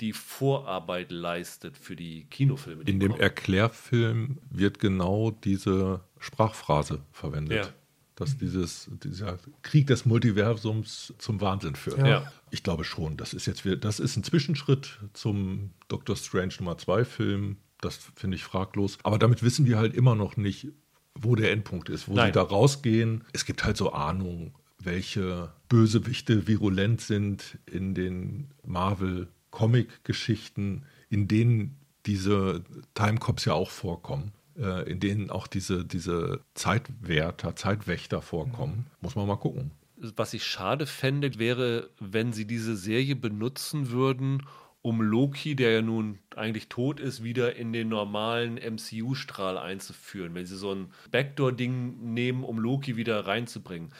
[0.00, 2.84] die Vorarbeit leistet für die Kinofilme.
[2.84, 7.66] Die In dem Erklärfilm wird genau diese Sprachphrase verwendet.
[7.66, 7.72] Ja.
[8.16, 12.06] dass dieses, dieser Krieg des Multiversums zum Wahnsinn führt.
[12.06, 12.32] Ja.
[12.50, 13.18] Ich glaube schon.
[13.18, 17.56] Das ist jetzt das ist ein Zwischenschritt zum Doctor Strange Nummer 2 Film.
[17.80, 18.98] Das finde ich fraglos.
[19.02, 20.68] Aber damit wissen wir halt immer noch nicht,
[21.14, 22.26] wo der Endpunkt ist, wo Nein.
[22.26, 23.24] sie da rausgehen.
[23.32, 31.76] Es gibt halt so Ahnungen, welche Bösewichte virulent sind in den Marvel-Comic-Geschichten, in denen
[32.06, 32.64] diese
[32.94, 38.86] Timecops ja auch vorkommen, äh, in denen auch diese, diese Zeitwärter, Zeitwächter vorkommen.
[39.00, 39.72] Muss man mal gucken.
[39.96, 44.46] Was ich schade fände, wäre, wenn sie diese Serie benutzen würden,
[44.82, 50.34] um Loki, der ja nun eigentlich tot ist, wieder in den normalen MCU-Strahl einzuführen.
[50.34, 53.90] Wenn sie so ein Backdoor-Ding nehmen, um Loki wieder reinzubringen.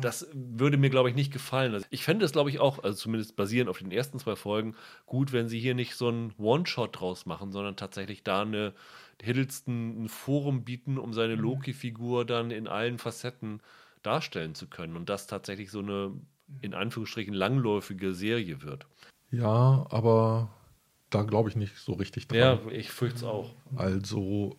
[0.00, 1.74] Das würde mir, glaube ich, nicht gefallen.
[1.74, 4.76] Also ich fände es, glaube ich, auch, also zumindest basierend auf den ersten zwei Folgen,
[5.04, 8.72] gut, wenn sie hier nicht so einen One-Shot draus machen, sondern tatsächlich da eine
[9.22, 13.60] Hiddleston ein Forum bieten, um seine Loki-Figur dann in allen Facetten
[14.02, 16.12] darstellen zu können und das tatsächlich so eine
[16.62, 18.86] in Anführungsstrichen langläufige Serie wird.
[19.30, 20.48] Ja, aber
[21.10, 22.38] da glaube ich nicht so richtig dran.
[22.38, 23.50] Ja, ich fürchte es auch.
[23.76, 24.56] Also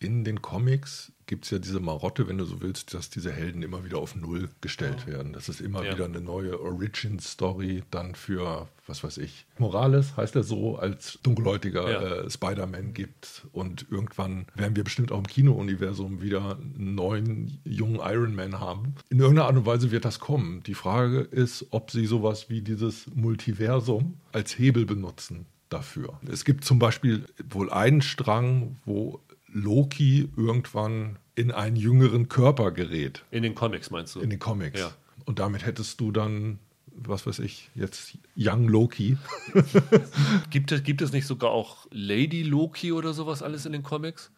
[0.00, 3.62] in den Comics gibt es ja diese Marotte, wenn du so willst, dass diese Helden
[3.62, 5.34] immer wieder auf Null gestellt werden.
[5.34, 5.92] Das ist immer Ja.
[5.92, 11.90] wieder eine neue Origin-Story dann für, was weiß ich, Morales heißt er so, als dunkelhäutiger
[11.90, 12.02] Ja.
[12.22, 13.46] äh, Spider-Man gibt.
[13.52, 18.94] Und irgendwann werden wir bestimmt auch im Kino-Universum wieder einen neuen, jungen Iron Man haben.
[19.10, 20.62] In irgendeiner Art und Weise wird das kommen.
[20.62, 26.18] Die Frage ist, ob sie sowas wie dieses Multiversum als Hebel benutzen dafür.
[26.30, 29.20] Es gibt zum Beispiel wohl einen Strang, wo
[29.52, 34.20] Loki irgendwann in einen jüngeren Körper gerät, In den Comics meinst du?
[34.20, 34.80] in den Comics.
[34.80, 34.90] Ja.
[35.24, 36.58] Und damit hättest du dann,
[36.94, 39.16] was weiß ich, jetzt Young Loki.
[40.50, 44.30] Gibt es, gibt es nicht sogar auch Lady Loki oder sowas alles in den Comics?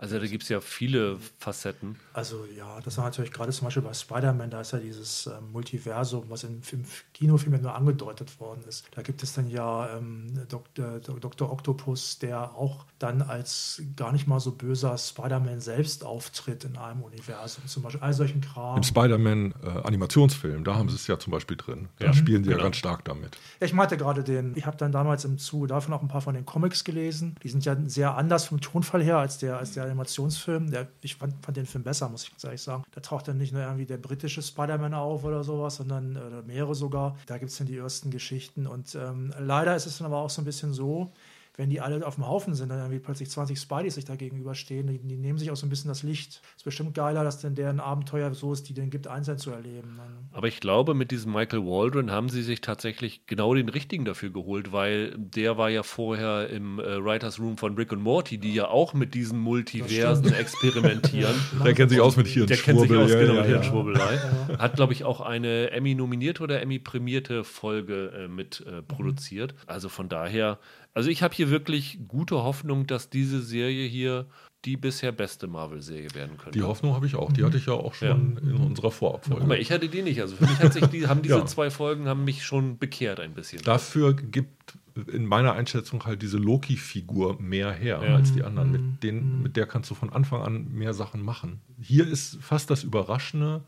[0.00, 1.96] Also da gibt es ja viele Facetten.
[2.12, 5.50] Also ja, das war natürlich gerade zum Beispiel bei Spider-Man, da ist ja dieses ähm,
[5.50, 6.84] Multiversum, was im, im
[7.14, 8.86] Kinofilm ja nur angedeutet worden ist.
[8.94, 11.00] Da gibt es dann ja ähm, Dr.
[11.00, 11.50] Dr.
[11.50, 17.02] Octopus, der auch dann als gar nicht mal so böser Spider-Man selbst auftritt in einem
[17.02, 17.66] Universum.
[17.66, 18.76] Zum Beispiel all solchen Kram.
[18.76, 21.88] Im Spider-Man-Animationsfilm, da haben sie es ja zum Beispiel drin.
[21.98, 22.66] Da Ja, spielen sie ja genau.
[22.66, 23.36] ganz stark damit.
[23.60, 26.20] Ja, ich meinte gerade den, ich habe dann damals im Zuge davon auch ein paar
[26.20, 27.34] von den Comics gelesen.
[27.42, 30.70] Die sind ja sehr anders vom Tonfall her als der, als der Animationsfilm.
[30.70, 32.84] Der, ich fand, fand den Film besser, muss ich ganz ehrlich sagen.
[32.92, 36.74] Da taucht dann nicht nur irgendwie der britische Spider-Man auf oder sowas, sondern äh, mehrere
[36.74, 37.16] sogar.
[37.26, 38.66] Da gibt es dann die ersten Geschichten.
[38.66, 41.12] Und ähm, leider ist es dann aber auch so ein bisschen so,
[41.58, 44.86] wenn die alle auf dem Haufen sind, dann irgendwie plötzlich 20 Spideys sich da gegenüberstehen,
[44.86, 46.40] die, die nehmen sich auch so ein bisschen das Licht.
[46.56, 49.96] Ist bestimmt geiler, dass denn deren Abenteuer so ist, die den gibt, einzeln zu erleben.
[49.96, 54.04] Dann, Aber ich glaube, mit diesem Michael Waldron haben sie sich tatsächlich genau den richtigen
[54.04, 58.38] dafür geholt, weil der war ja vorher im äh, Writers Room von Rick und Morty,
[58.38, 61.34] die ja auch mit diesen Multiversen experimentieren.
[61.64, 63.00] Der kennt sich aus mit Der kennt sich Hirnschwurbel.
[63.00, 63.56] aus, ja, genau, ja, mit ja.
[63.56, 64.18] Hirnschwurbelei.
[64.58, 69.56] Hat, glaube ich, auch eine Emmy-nominierte oder Emmy-prämierte Folge äh, mit äh, produziert.
[69.66, 70.60] Also von daher,
[70.98, 74.26] also ich habe hier wirklich gute Hoffnung, dass diese Serie hier
[74.64, 76.58] die bisher beste Marvel-Serie werden könnte.
[76.58, 77.32] Die Hoffnung habe ich auch.
[77.32, 79.38] Die hatte ich ja auch schon in unserer Vorabfolge.
[79.42, 80.20] Guck mal, ich hatte die nicht.
[80.20, 81.46] Also für mich hat sich die, haben diese Ja.
[81.46, 83.62] zwei Folgen haben mich schon bekehrt ein bisschen.
[83.62, 84.74] Dafür gibt
[85.12, 88.16] in meiner Einschätzung halt diese Loki-Figur mehr her Ja.
[88.16, 88.72] als die anderen.
[88.72, 91.60] Mit, denen, mit der kannst du von Anfang an mehr Sachen machen.
[91.80, 93.62] Hier ist fast das Überraschende,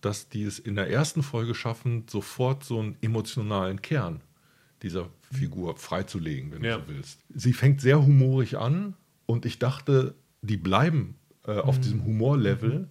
[0.00, 4.20] dass die es in der ersten Folge schaffen, sofort so einen emotionalen Kern
[4.84, 6.76] dieser Figur freizulegen, wenn Ja.
[6.78, 7.20] du so willst.
[7.34, 8.94] Sie fängt sehr humorig an
[9.26, 11.16] und ich dachte, die bleiben
[11.46, 12.88] äh, auf diesem Humorlevel,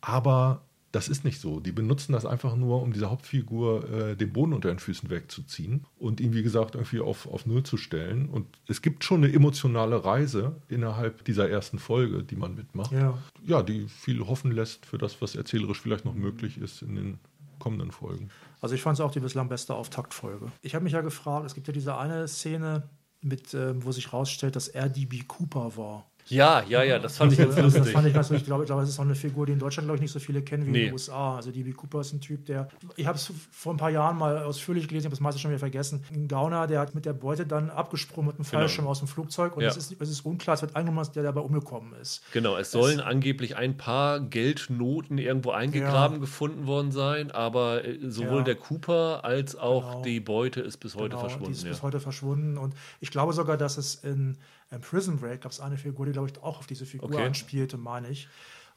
[0.00, 0.62] aber
[0.92, 1.60] das ist nicht so.
[1.60, 5.84] Die benutzen das einfach nur, um dieser Hauptfigur äh, den Boden unter den Füßen wegzuziehen
[5.98, 8.28] und ihn, wie gesagt, irgendwie auf, auf Null zu stellen.
[8.30, 12.92] Und es gibt schon eine emotionale Reise innerhalb dieser ersten Folge, die man mitmacht.
[12.92, 13.18] ja.
[13.44, 17.18] Ja, die viel hoffen lässt für das, was erzählerisch vielleicht noch möglich ist in den
[17.58, 18.30] kommenden Folgen.
[18.60, 20.50] Also ich fand es auch die bislang beste Auftaktfolge.
[20.62, 22.88] Ich habe mich ja gefragt, es gibt ja diese eine Szene,
[23.26, 26.10] mit, ähm, wo sich rausstellt, dass er DB Cooper war.
[26.28, 27.92] Ja, ja, ja, das fand ich ganz Also, Das lustig.
[27.94, 28.42] fand ich ganz lustig.
[28.42, 30.10] Ich glaube, ich glaube, es ist auch eine Figur, die in Deutschland, glaube ich, nicht
[30.12, 30.84] so viele kennen wie in Nee.
[30.86, 31.36] den USA.
[31.36, 34.42] Also DB Cooper ist ein Typ, der, ich habe es vor ein paar Jahren mal
[34.42, 36.02] ausführlich gelesen, ich habe das meiste schon wieder vergessen.
[36.12, 39.56] Ein Gauner, der hat mit der Beute dann abgesprungen mit einem Fallschirm aus dem Flugzeug
[39.56, 39.68] und Ja.
[39.68, 42.22] es, ist, es ist unklar, es wird angenommen, dass der dabei umgekommen ist.
[42.32, 46.20] Genau, es sollen angeblich ein paar Geldnoten irgendwo eingegraben Ja.
[46.20, 48.42] gefunden worden sein, aber äh, sowohl Ja.
[48.44, 50.02] der Cooper als auch Genau.
[50.02, 51.52] die Beute ist bis heute Genau, Die verschwunden.
[51.52, 51.70] ist Ja.
[51.70, 52.58] bis heute verschwunden.
[52.58, 54.38] Und ich glaube sogar, dass es in,
[54.70, 57.26] in Prison Break gab es eine Figur, die, glaube ich, auch auf diese Figur Okay.
[57.26, 58.28] anspielte, meine ich.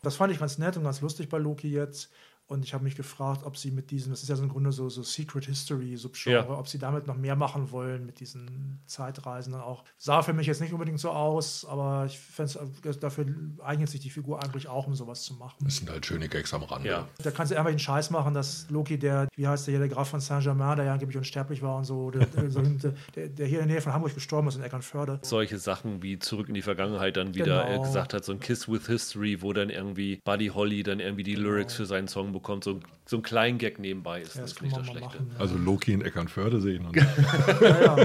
[0.02, 2.12] Das fand ich ganz nett und ganz lustig bei Loki jetzt.
[2.50, 4.72] Und ich habe mich gefragt, ob sie mit diesem, das ist ja so im Grunde
[4.72, 6.58] so, so Secret History Subgenre, ja.
[6.58, 9.84] ob sie damit noch mehr machen wollen mit diesen Zeitreisen dann auch.
[10.00, 12.52] Sah für mich jetzt nicht unbedingt so aus, aber ich fände
[13.00, 13.28] dafür
[13.64, 15.58] eignet sich die Figur eigentlich auch, um sowas zu machen.
[15.64, 16.90] Das sind halt schöne Gags am Rande.
[16.90, 17.08] Ja.
[17.22, 19.90] Da kannst du einfach den Scheiß machen, dass Loki, der, wie heißt der hier, der
[19.90, 23.68] Graf von Saint-Germain, der ja angeblich unsterblich war und so, der, der, der, hier in
[23.68, 25.20] der Nähe von Hamburg gestorben ist in Eckernförde.
[25.22, 27.84] Solche Sachen wie zurück in die Vergangenheit dann wieder genau.
[27.84, 31.36] gesagt hat, so ein Kiss with History, wo dann irgendwie Buddy Holly dann irgendwie die
[31.36, 31.50] genau.
[31.50, 34.62] Lyrics für seinen Song bekommt, so, so ein kleinen Gag nebenbei ist ja, das, das
[34.62, 35.18] nicht das Schlechte.
[35.18, 35.40] Machen, ja.
[35.40, 36.86] Also Loki in Eckernförde sehen.
[36.86, 36.96] Und
[37.62, 37.98] ja,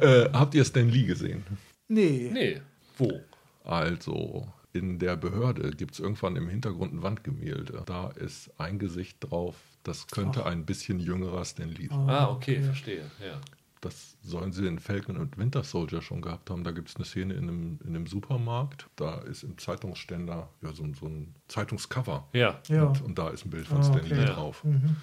[0.00, 1.44] äh, habt ihr Stan Lee gesehen?
[1.88, 2.30] Nee.
[2.32, 2.60] Nee.
[2.96, 3.20] Wo?
[3.64, 7.82] Also, in der Behörde gibt es irgendwann im Hintergrund ein Wandgemälde.
[7.86, 10.50] Da ist ein Gesicht drauf, das könnte Ach.
[10.50, 12.08] ein bisschen jüngerer Stan Lee sein.
[12.08, 13.10] Ah, okay, verstehe.
[13.20, 13.40] Ja.
[13.80, 16.64] Das sollen sie in Falcon und Winter Soldier schon gehabt haben.
[16.64, 18.88] Da gibt es eine Szene in einem, in einem Supermarkt.
[18.96, 22.28] Da ist im Zeitungsständer ja, so, so ein Zeitungscover.
[22.32, 22.60] Ja.
[22.68, 22.84] ja.
[22.84, 24.26] Und, und, da ist ein Bild von ah, Stan Lee okay.
[24.26, 24.64] drauf.
[24.64, 24.96] Mhm.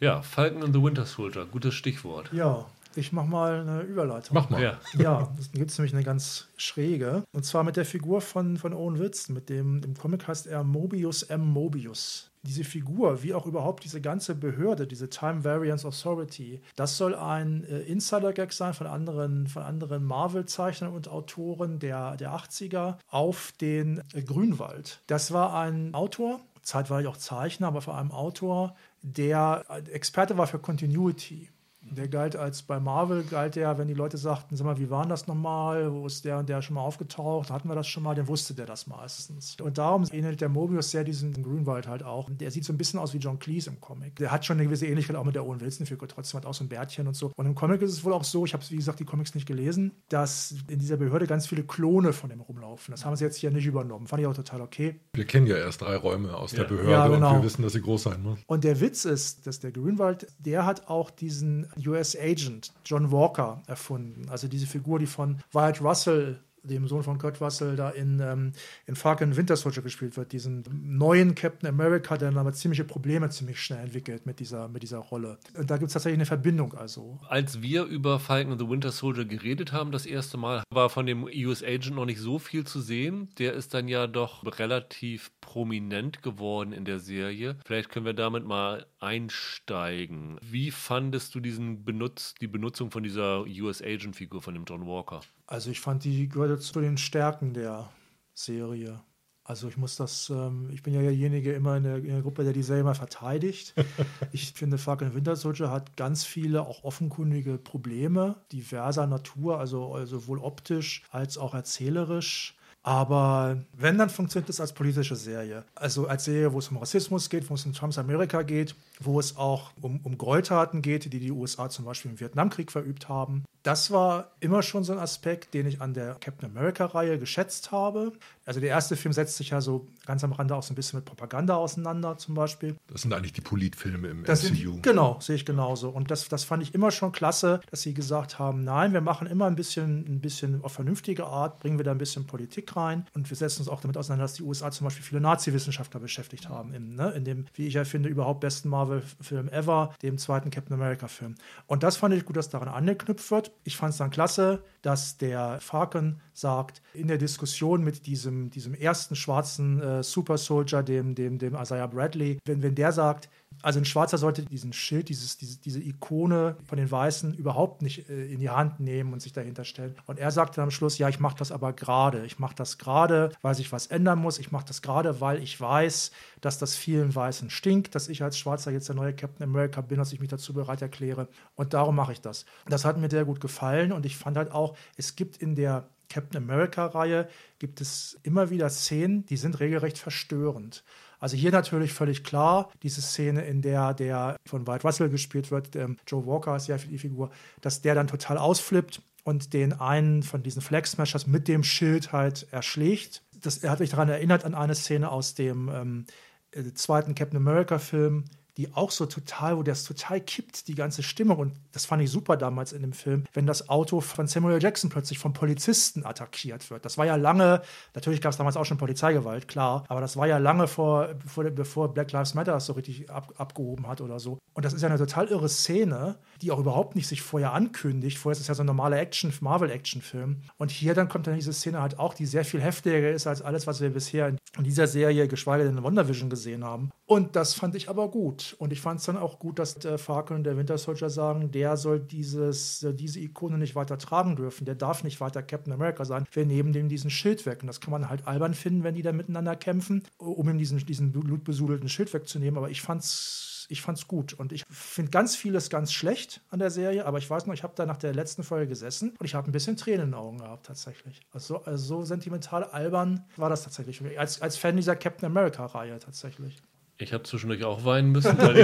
[0.00, 2.32] Ja, Falcon and the Winter Soldier, gutes Stichwort.
[2.32, 4.34] Ja, ich mach mal eine Überleitung.
[4.34, 4.60] Mach mal.
[4.60, 7.22] Ja, ja es gibt nämlich eine ganz schräge.
[7.32, 9.34] Und zwar mit der Figur von, von Owen Wilson.
[9.34, 11.40] Mit dem, im Comic heißt er Mobius M.
[11.40, 12.31] Mobius.
[12.44, 17.62] Diese Figur, wie auch überhaupt diese ganze Behörde, diese Time Variance Authority, das soll ein
[17.64, 24.02] äh, Insider-Gag sein von anderen, von anderen Marvel-Zeichnern und Autoren der, der 80er auf den
[24.12, 25.02] äh, Grünwald.
[25.06, 30.58] Das war ein Autor, zeitweilig auch Zeichner, aber vor allem Autor, der Experte war für
[30.58, 31.51] Continuity.
[31.90, 35.06] Der galt als bei Marvel, galt der, wenn die Leute sagten, sag mal, wie war
[35.06, 35.92] das nochmal?
[35.92, 37.50] Wo ist der und der schon mal aufgetaucht?
[37.50, 38.14] Hatten wir das schon mal?
[38.14, 39.56] Dann wusste der das meistens.
[39.60, 42.28] Und darum ähnelt der Mobius sehr diesen Grünwald halt auch.
[42.30, 44.16] Der sieht so ein bisschen aus wie John Cleese im Comic.
[44.16, 46.08] Der hat schon eine gewisse Ähnlichkeit auch mit der Owen Wilson-Figur.
[46.08, 47.32] Trotzdem hat auch so ein Bärtchen und so.
[47.36, 49.46] Und im Comic ist es wohl auch so, ich habe, wie gesagt, die Comics nicht
[49.46, 52.92] gelesen, dass in dieser Behörde ganz viele Klone von dem rumlaufen.
[52.92, 54.06] Das haben sie jetzt hier nicht übernommen.
[54.06, 55.00] Fand ich auch total okay.
[55.14, 56.60] Wir kennen ja erst drei Räume aus ja.
[56.60, 57.30] der Behörde ja, genau.
[57.30, 58.38] und wir wissen, dass sie groß sein muss.
[58.46, 63.62] Und der Witz ist, dass der Grünwald, der hat auch diesen US Agent John Walker
[63.66, 64.28] erfunden.
[64.28, 68.52] Also diese Figur, die von Wyatt Russell dem Sohn von Kurt Russell, da in, ähm,
[68.86, 73.28] in Falcon Winter Soldier gespielt wird, diesen neuen Captain America, der dann aber ziemliche Probleme
[73.30, 75.38] ziemlich schnell entwickelt mit dieser, mit dieser Rolle.
[75.56, 77.18] Und da gibt es tatsächlich eine Verbindung also.
[77.28, 81.24] Als wir über Falcon the Winter Soldier geredet haben, das erste Mal, war von dem
[81.24, 83.28] US Agent noch nicht so viel zu sehen.
[83.38, 87.56] Der ist dann ja doch relativ prominent geworden in der Serie.
[87.64, 90.38] Vielleicht können wir damit mal einsteigen.
[90.42, 94.86] Wie fandest du diesen Benutz, die Benutzung von dieser US Agent Figur von dem John
[94.86, 95.20] Walker?
[95.46, 97.90] Also ich fand, die gehörte zu den Stärken der
[98.34, 99.00] Serie.
[99.44, 102.44] Also ich muss das, ähm, ich bin ja derjenige immer in der, in der, Gruppe,
[102.44, 103.74] der die Serie mal verteidigt.
[104.32, 110.20] ich finde, Falcon Winter Soldier hat ganz viele auch offenkundige Probleme, diverser Natur, also, also
[110.20, 112.56] sowohl optisch als auch erzählerisch.
[112.82, 115.64] Aber wenn, dann funktioniert es als politische Serie.
[115.74, 119.20] Also als Serie, wo es um Rassismus geht, wo es um Trumps Amerika geht, wo
[119.20, 123.44] es auch um, um Gräueltaten geht, die die USA zum Beispiel im Vietnamkrieg verübt haben.
[123.62, 128.12] Das war immer schon so ein Aspekt, den ich an der Captain America-Reihe geschätzt habe.
[128.44, 130.98] Also der erste Film setzt sich ja so ganz am Rande auch so ein bisschen
[130.98, 132.74] mit Propaganda auseinander zum Beispiel.
[132.88, 134.72] Das sind eigentlich die Politfilme im das MCU.
[134.72, 135.90] Sind, genau, sehe ich genauso.
[135.90, 139.28] Und das, das fand ich immer schon klasse, dass sie gesagt haben, nein, wir machen
[139.28, 143.06] immer ein bisschen, ein bisschen auf vernünftige Art, bringen wir da ein bisschen Politik rein
[143.14, 146.48] und wir setzen uns auch damit auseinander, dass die USA zum Beispiel viele Nazi-Wissenschaftler beschäftigt
[146.48, 150.50] haben, im, ne, in dem, wie ich ja finde, überhaupt besten Marvel-Film ever, dem zweiten
[150.50, 151.34] Captain America-Film.
[151.66, 153.52] Und das fand ich gut, dass daran angeknüpft wird.
[153.64, 158.74] Ich fand es dann klasse, dass der Falcon sagt, in der Diskussion mit diesem, diesem
[158.74, 163.28] ersten schwarzen äh, Super Soldier, dem, dem, dem Isaiah Bradley, wenn, wenn der sagt,
[163.62, 168.08] also ein Schwarzer sollte diesen Schild, dieses, diese, diese Ikone von den Weißen überhaupt nicht
[168.10, 169.94] äh, in die Hand nehmen und sich dahinter stellen.
[170.06, 172.26] Und er sagte am Schluss, ja, ich mache das aber gerade.
[172.26, 174.38] Ich mache das gerade, weil sich was ändern muss.
[174.38, 176.10] Ich mache das gerade, weil ich weiß,
[176.40, 179.98] dass das vielen Weißen stinkt, dass ich als Schwarzer jetzt der neue Captain America bin,
[179.98, 181.28] dass ich mich dazu bereit erkläre.
[181.54, 182.44] Und darum mache ich das.
[182.66, 185.88] Das hat mir sehr gut gefallen und ich fand halt auch, es gibt in der
[186.12, 187.26] Captain America-Reihe
[187.58, 190.84] gibt es immer wieder Szenen, die sind regelrecht verstörend.
[191.22, 195.76] Also hier natürlich völlig klar, diese Szene, in der der von White Russell gespielt wird,
[195.76, 200.24] ähm, Joe Walker ist ja die Figur, dass der dann total ausflippt und den einen
[200.24, 203.22] von diesen Flag Smashers mit dem Schild halt erschlägt.
[203.40, 206.06] Das, er hat mich daran erinnert an eine Szene aus dem ähm,
[206.50, 208.24] äh, zweiten Captain America-Film,
[208.56, 211.38] die auch so total, wo das total kippt, die ganze Stimmung.
[211.38, 214.90] Und das fand ich super damals in dem Film, wenn das Auto von Samuel Jackson
[214.90, 216.84] plötzlich vom Polizisten attackiert wird.
[216.84, 217.62] Das war ja lange,
[217.94, 221.44] natürlich gab es damals auch schon Polizeigewalt, klar, aber das war ja lange vor, bevor,
[221.44, 224.38] bevor Black Lives Matter das so richtig ab, abgehoben hat oder so.
[224.54, 228.18] Und das ist ja eine total irre Szene, die auch überhaupt nicht sich vorher ankündigt.
[228.18, 230.42] Vorher ist es ja so ein normaler Action, Marvel-Action-Film.
[230.58, 233.40] Und hier dann kommt dann diese Szene halt auch, die sehr viel heftiger ist als
[233.40, 236.90] alles, was wir bisher in dieser Serie, geschweige denn in WandaVision gesehen haben.
[237.12, 238.56] Und das fand ich aber gut.
[238.58, 241.50] Und ich fand es dann auch gut, dass der Falcon und der Winter Soldier sagen,
[241.50, 244.64] der soll dieses, diese Ikone nicht weiter tragen dürfen.
[244.64, 246.24] Der darf nicht weiter Captain America sein.
[246.32, 247.58] Wir nehmen dem diesen Schild weg.
[247.60, 250.78] Und das kann man halt albern finden, wenn die da miteinander kämpfen, um ihm diesen,
[250.78, 252.56] diesen blutbesudelten Schild wegzunehmen.
[252.56, 254.32] Aber ich fand's ich fand's gut.
[254.32, 257.62] Und ich finde ganz vieles ganz schlecht an der Serie, aber ich weiß noch, ich
[257.62, 260.14] habe da nach der letzten Folge gesessen und ich habe ein bisschen Tränen in den
[260.14, 261.20] Augen gehabt, tatsächlich.
[261.32, 264.18] Also, also so sentimental albern war das tatsächlich für mich.
[264.18, 266.62] Als, als Fan dieser Captain America-Reihe tatsächlich.
[266.98, 268.58] Ich habe zwischendurch auch weinen müssen, weil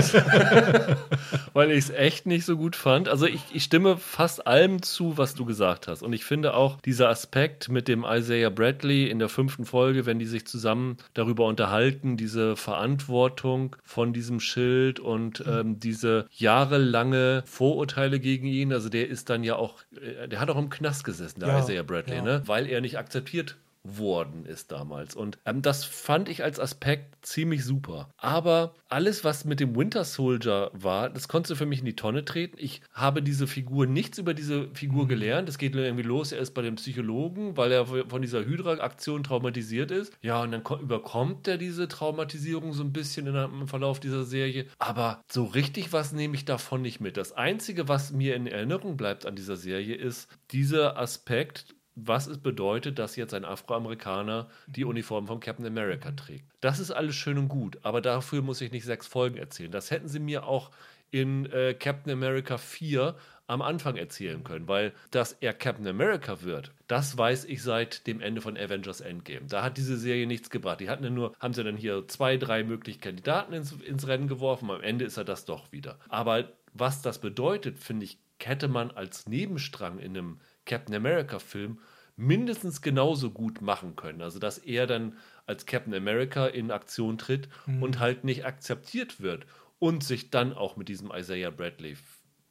[1.73, 3.09] ich es echt nicht so gut fand.
[3.09, 6.03] Also ich, ich, stimme fast allem zu, was du gesagt hast.
[6.03, 10.19] Und ich finde auch dieser Aspekt mit dem Isaiah Bradley in der fünften Folge, wenn
[10.19, 15.53] die sich zusammen darüber unterhalten, diese Verantwortung von diesem Schild und mhm.
[15.53, 18.73] ähm, diese jahrelange Vorurteile gegen ihn.
[18.73, 21.59] Also der ist dann ja auch, äh, der hat auch im Knast gesessen, der ja,
[21.59, 22.23] Isaiah Bradley, ja.
[22.23, 22.43] ne?
[22.47, 25.15] weil er nicht akzeptiert worden ist damals.
[25.15, 28.11] Und ähm, das fand ich als Aspekt ziemlich super.
[28.17, 31.97] Aber alles, was mit dem Winter Soldier war, das konntest du für mich in die
[31.97, 32.57] Tonne treten.
[32.59, 35.09] Ich habe diese Figur nichts über diese Figur mhm.
[35.09, 35.49] gelernt.
[35.49, 39.91] Es geht irgendwie los, er ist bei dem Psychologen, weil er von dieser Hydra-Aktion traumatisiert
[39.91, 40.13] ist.
[40.23, 44.67] Ja, und dann überkommt er diese Traumatisierung so ein bisschen im Verlauf dieser Serie.
[44.79, 47.17] Aber so richtig was nehme ich davon nicht mit.
[47.17, 51.75] Das Einzige, was mir in Erinnerung bleibt an dieser Serie, ist dieser Aspekt,
[52.07, 56.45] was es bedeutet, dass jetzt ein Afroamerikaner die Uniform von Captain America trägt.
[56.61, 59.71] Das ist alles schön und gut, aber dafür muss ich nicht sechs Folgen erzählen.
[59.71, 60.71] Das hätten sie mir auch
[61.11, 63.15] in äh, Captain America 4
[63.47, 68.21] am Anfang erzählen können, weil dass er Captain America wird, das weiß ich seit dem
[68.21, 69.47] Ende von Avengers Endgame.
[69.47, 70.81] Da hat diese Serie nichts gebracht.
[70.81, 74.29] Die hatten ja nur, haben sie dann hier zwei, drei mögliche Kandidaten ins, ins Rennen
[74.29, 74.71] geworfen.
[74.71, 75.99] Am Ende ist er das doch wieder.
[76.09, 81.81] Aber was das bedeutet, finde ich, hätte man als Nebenstrang in einem Captain America-Film
[82.17, 84.23] mindestens genauso gut machen können.
[84.23, 85.17] Also, dass er dann
[85.47, 87.83] als Captain America in Aktion tritt mhm.
[87.83, 89.47] und halt nicht akzeptiert wird
[89.79, 91.97] und sich dann auch mit diesem Isaiah Bradley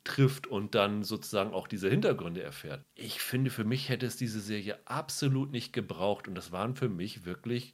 [0.03, 2.81] trifft und dann sozusagen auch diese Hintergründe erfährt.
[2.95, 6.87] Ich finde, für mich hätte es diese Serie absolut nicht gebraucht und das waren für
[6.89, 7.73] mich wirklich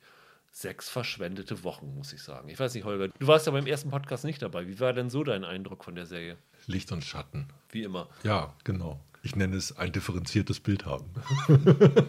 [0.52, 2.50] sechs verschwendete Wochen, muss ich sagen.
[2.50, 4.68] Ich weiß nicht, Holger, du warst ja beim ersten Podcast nicht dabei.
[4.68, 6.38] Wie war denn so dein Eindruck von der Serie?
[6.66, 7.48] Licht und Schatten.
[7.70, 8.10] Wie immer.
[8.24, 9.00] Ja, genau.
[9.26, 11.10] Ich nenne es ein differenziertes Bild haben.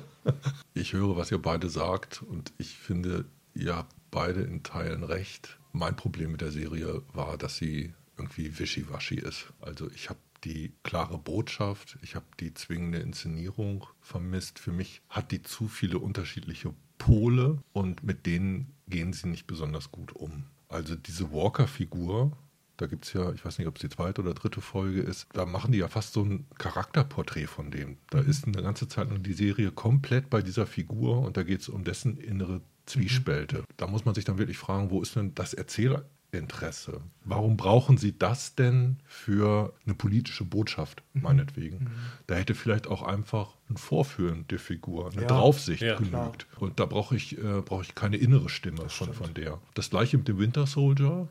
[0.74, 5.58] ich höre, was ihr beide sagt und ich finde, ihr habt beide in Teilen recht.
[5.72, 9.52] Mein Problem mit der Serie war, dass sie irgendwie wischiwaschi ist.
[9.60, 14.58] Also ich habe die klare Botschaft, ich habe die zwingende Inszenierung vermisst.
[14.58, 19.92] Für mich hat die zu viele unterschiedliche Pole und mit denen gehen sie nicht besonders
[19.92, 20.46] gut um.
[20.68, 22.36] Also diese Walker-Figur
[22.76, 25.28] da gibt es ja, ich weiß nicht, ob es die zweite oder dritte Folge ist,
[25.32, 27.98] da machen die ja fast so ein Charakterporträt von dem.
[28.10, 28.30] Da mhm.
[28.30, 31.68] ist eine ganze Zeit lang die Serie komplett bei dieser Figur und da geht es
[31.68, 33.58] um dessen innere Zwiespälte.
[33.58, 33.64] Mhm.
[33.76, 37.00] Da muss man sich dann wirklich fragen, wo ist denn das Erzählinteresse?
[37.24, 41.22] Warum brauchen Sie das denn für eine politische Botschaft, mhm.
[41.22, 41.84] meinetwegen?
[41.84, 41.90] Mhm.
[42.26, 45.28] Da hätte vielleicht auch einfach ein Vorführen der Figur, eine ja.
[45.28, 46.10] Draufsicht ja, genügt.
[46.50, 46.62] Klar.
[46.62, 49.60] Und da brauche ich, äh, brauch ich keine innere Stimme von, von der.
[49.74, 51.28] Das gleiche mit dem Winter Soldier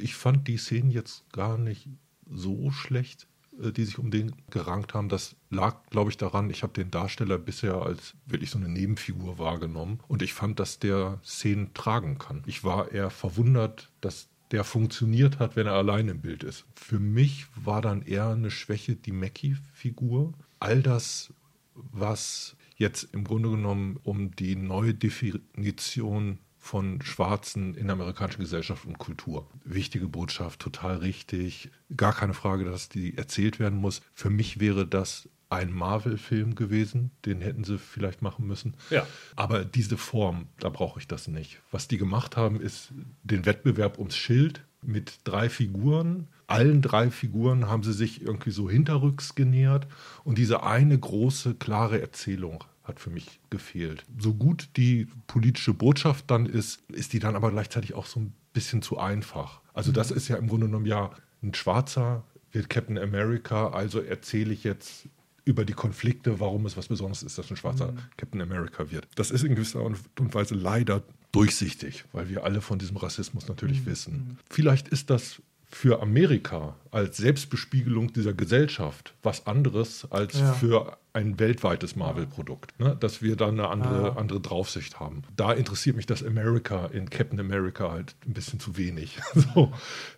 [0.00, 1.88] ich fand die Szenen jetzt gar nicht
[2.28, 3.28] so schlecht,
[3.62, 5.08] äh, die sich um den gerankt haben.
[5.08, 9.38] Das lag, glaube ich, daran, ich habe den Darsteller bisher als wirklich so eine Nebenfigur
[9.38, 12.42] wahrgenommen und ich fand, dass der Szenen tragen kann.
[12.46, 16.66] Ich war eher verwundert, dass der funktioniert hat, wenn er allein im Bild ist.
[16.74, 20.34] Für mich war dann eher eine Schwäche die Mackie-Figur.
[20.60, 21.32] All das,
[21.74, 28.84] was jetzt im Grunde genommen um die neue Definition von Schwarzen in der amerikanischen Gesellschaft
[28.84, 29.48] und Kultur.
[29.64, 31.70] Wichtige Botschaft, total richtig.
[31.96, 34.02] Gar keine Frage, dass die erzählt werden muss.
[34.12, 38.74] Für mich wäre das ein Marvel-Film gewesen, den hätten sie vielleicht machen müssen.
[38.90, 39.06] Ja.
[39.36, 41.60] Aber diese Form, da brauche ich das nicht.
[41.70, 42.92] Was die gemacht haben, ist
[43.22, 46.28] den Wettbewerb ums Schild mit drei Figuren.
[46.48, 49.86] Allen drei Figuren haben sie sich irgendwie so hinterrücks genähert
[50.24, 54.04] und diese eine große, klare Erzählung hat für mich gefehlt.
[54.18, 58.32] So gut die politische Botschaft dann ist, ist die dann aber gleichzeitig auch so ein
[58.52, 59.60] bisschen zu einfach.
[59.74, 61.10] Also das ist ja im Grunde genommen ja
[61.42, 65.08] ein Schwarzer wird Captain America, also erzähle ich jetzt
[65.44, 67.98] über die Konflikte, warum es was Besonderes ist, dass ein schwarzer mhm.
[68.16, 69.06] Captain America wird.
[69.14, 73.46] Das ist in gewisser Art und Weise leider durchsichtig, weil wir alle von diesem Rassismus
[73.46, 73.86] natürlich mhm.
[73.86, 74.38] wissen.
[74.50, 80.52] Vielleicht ist das für Amerika als Selbstbespiegelung dieser Gesellschaft was anderes als ja.
[80.54, 82.96] für ein weltweites Marvel-Produkt, ne?
[82.98, 84.16] dass wir da eine andere, ja.
[84.16, 85.22] andere Draufsicht haben.
[85.34, 89.18] Da interessiert mich das America in Captain America halt ein bisschen zu wenig.
[89.54, 89.72] so.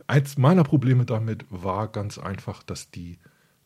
[0.07, 3.19] Eins meiner Probleme damit war ganz einfach, dass die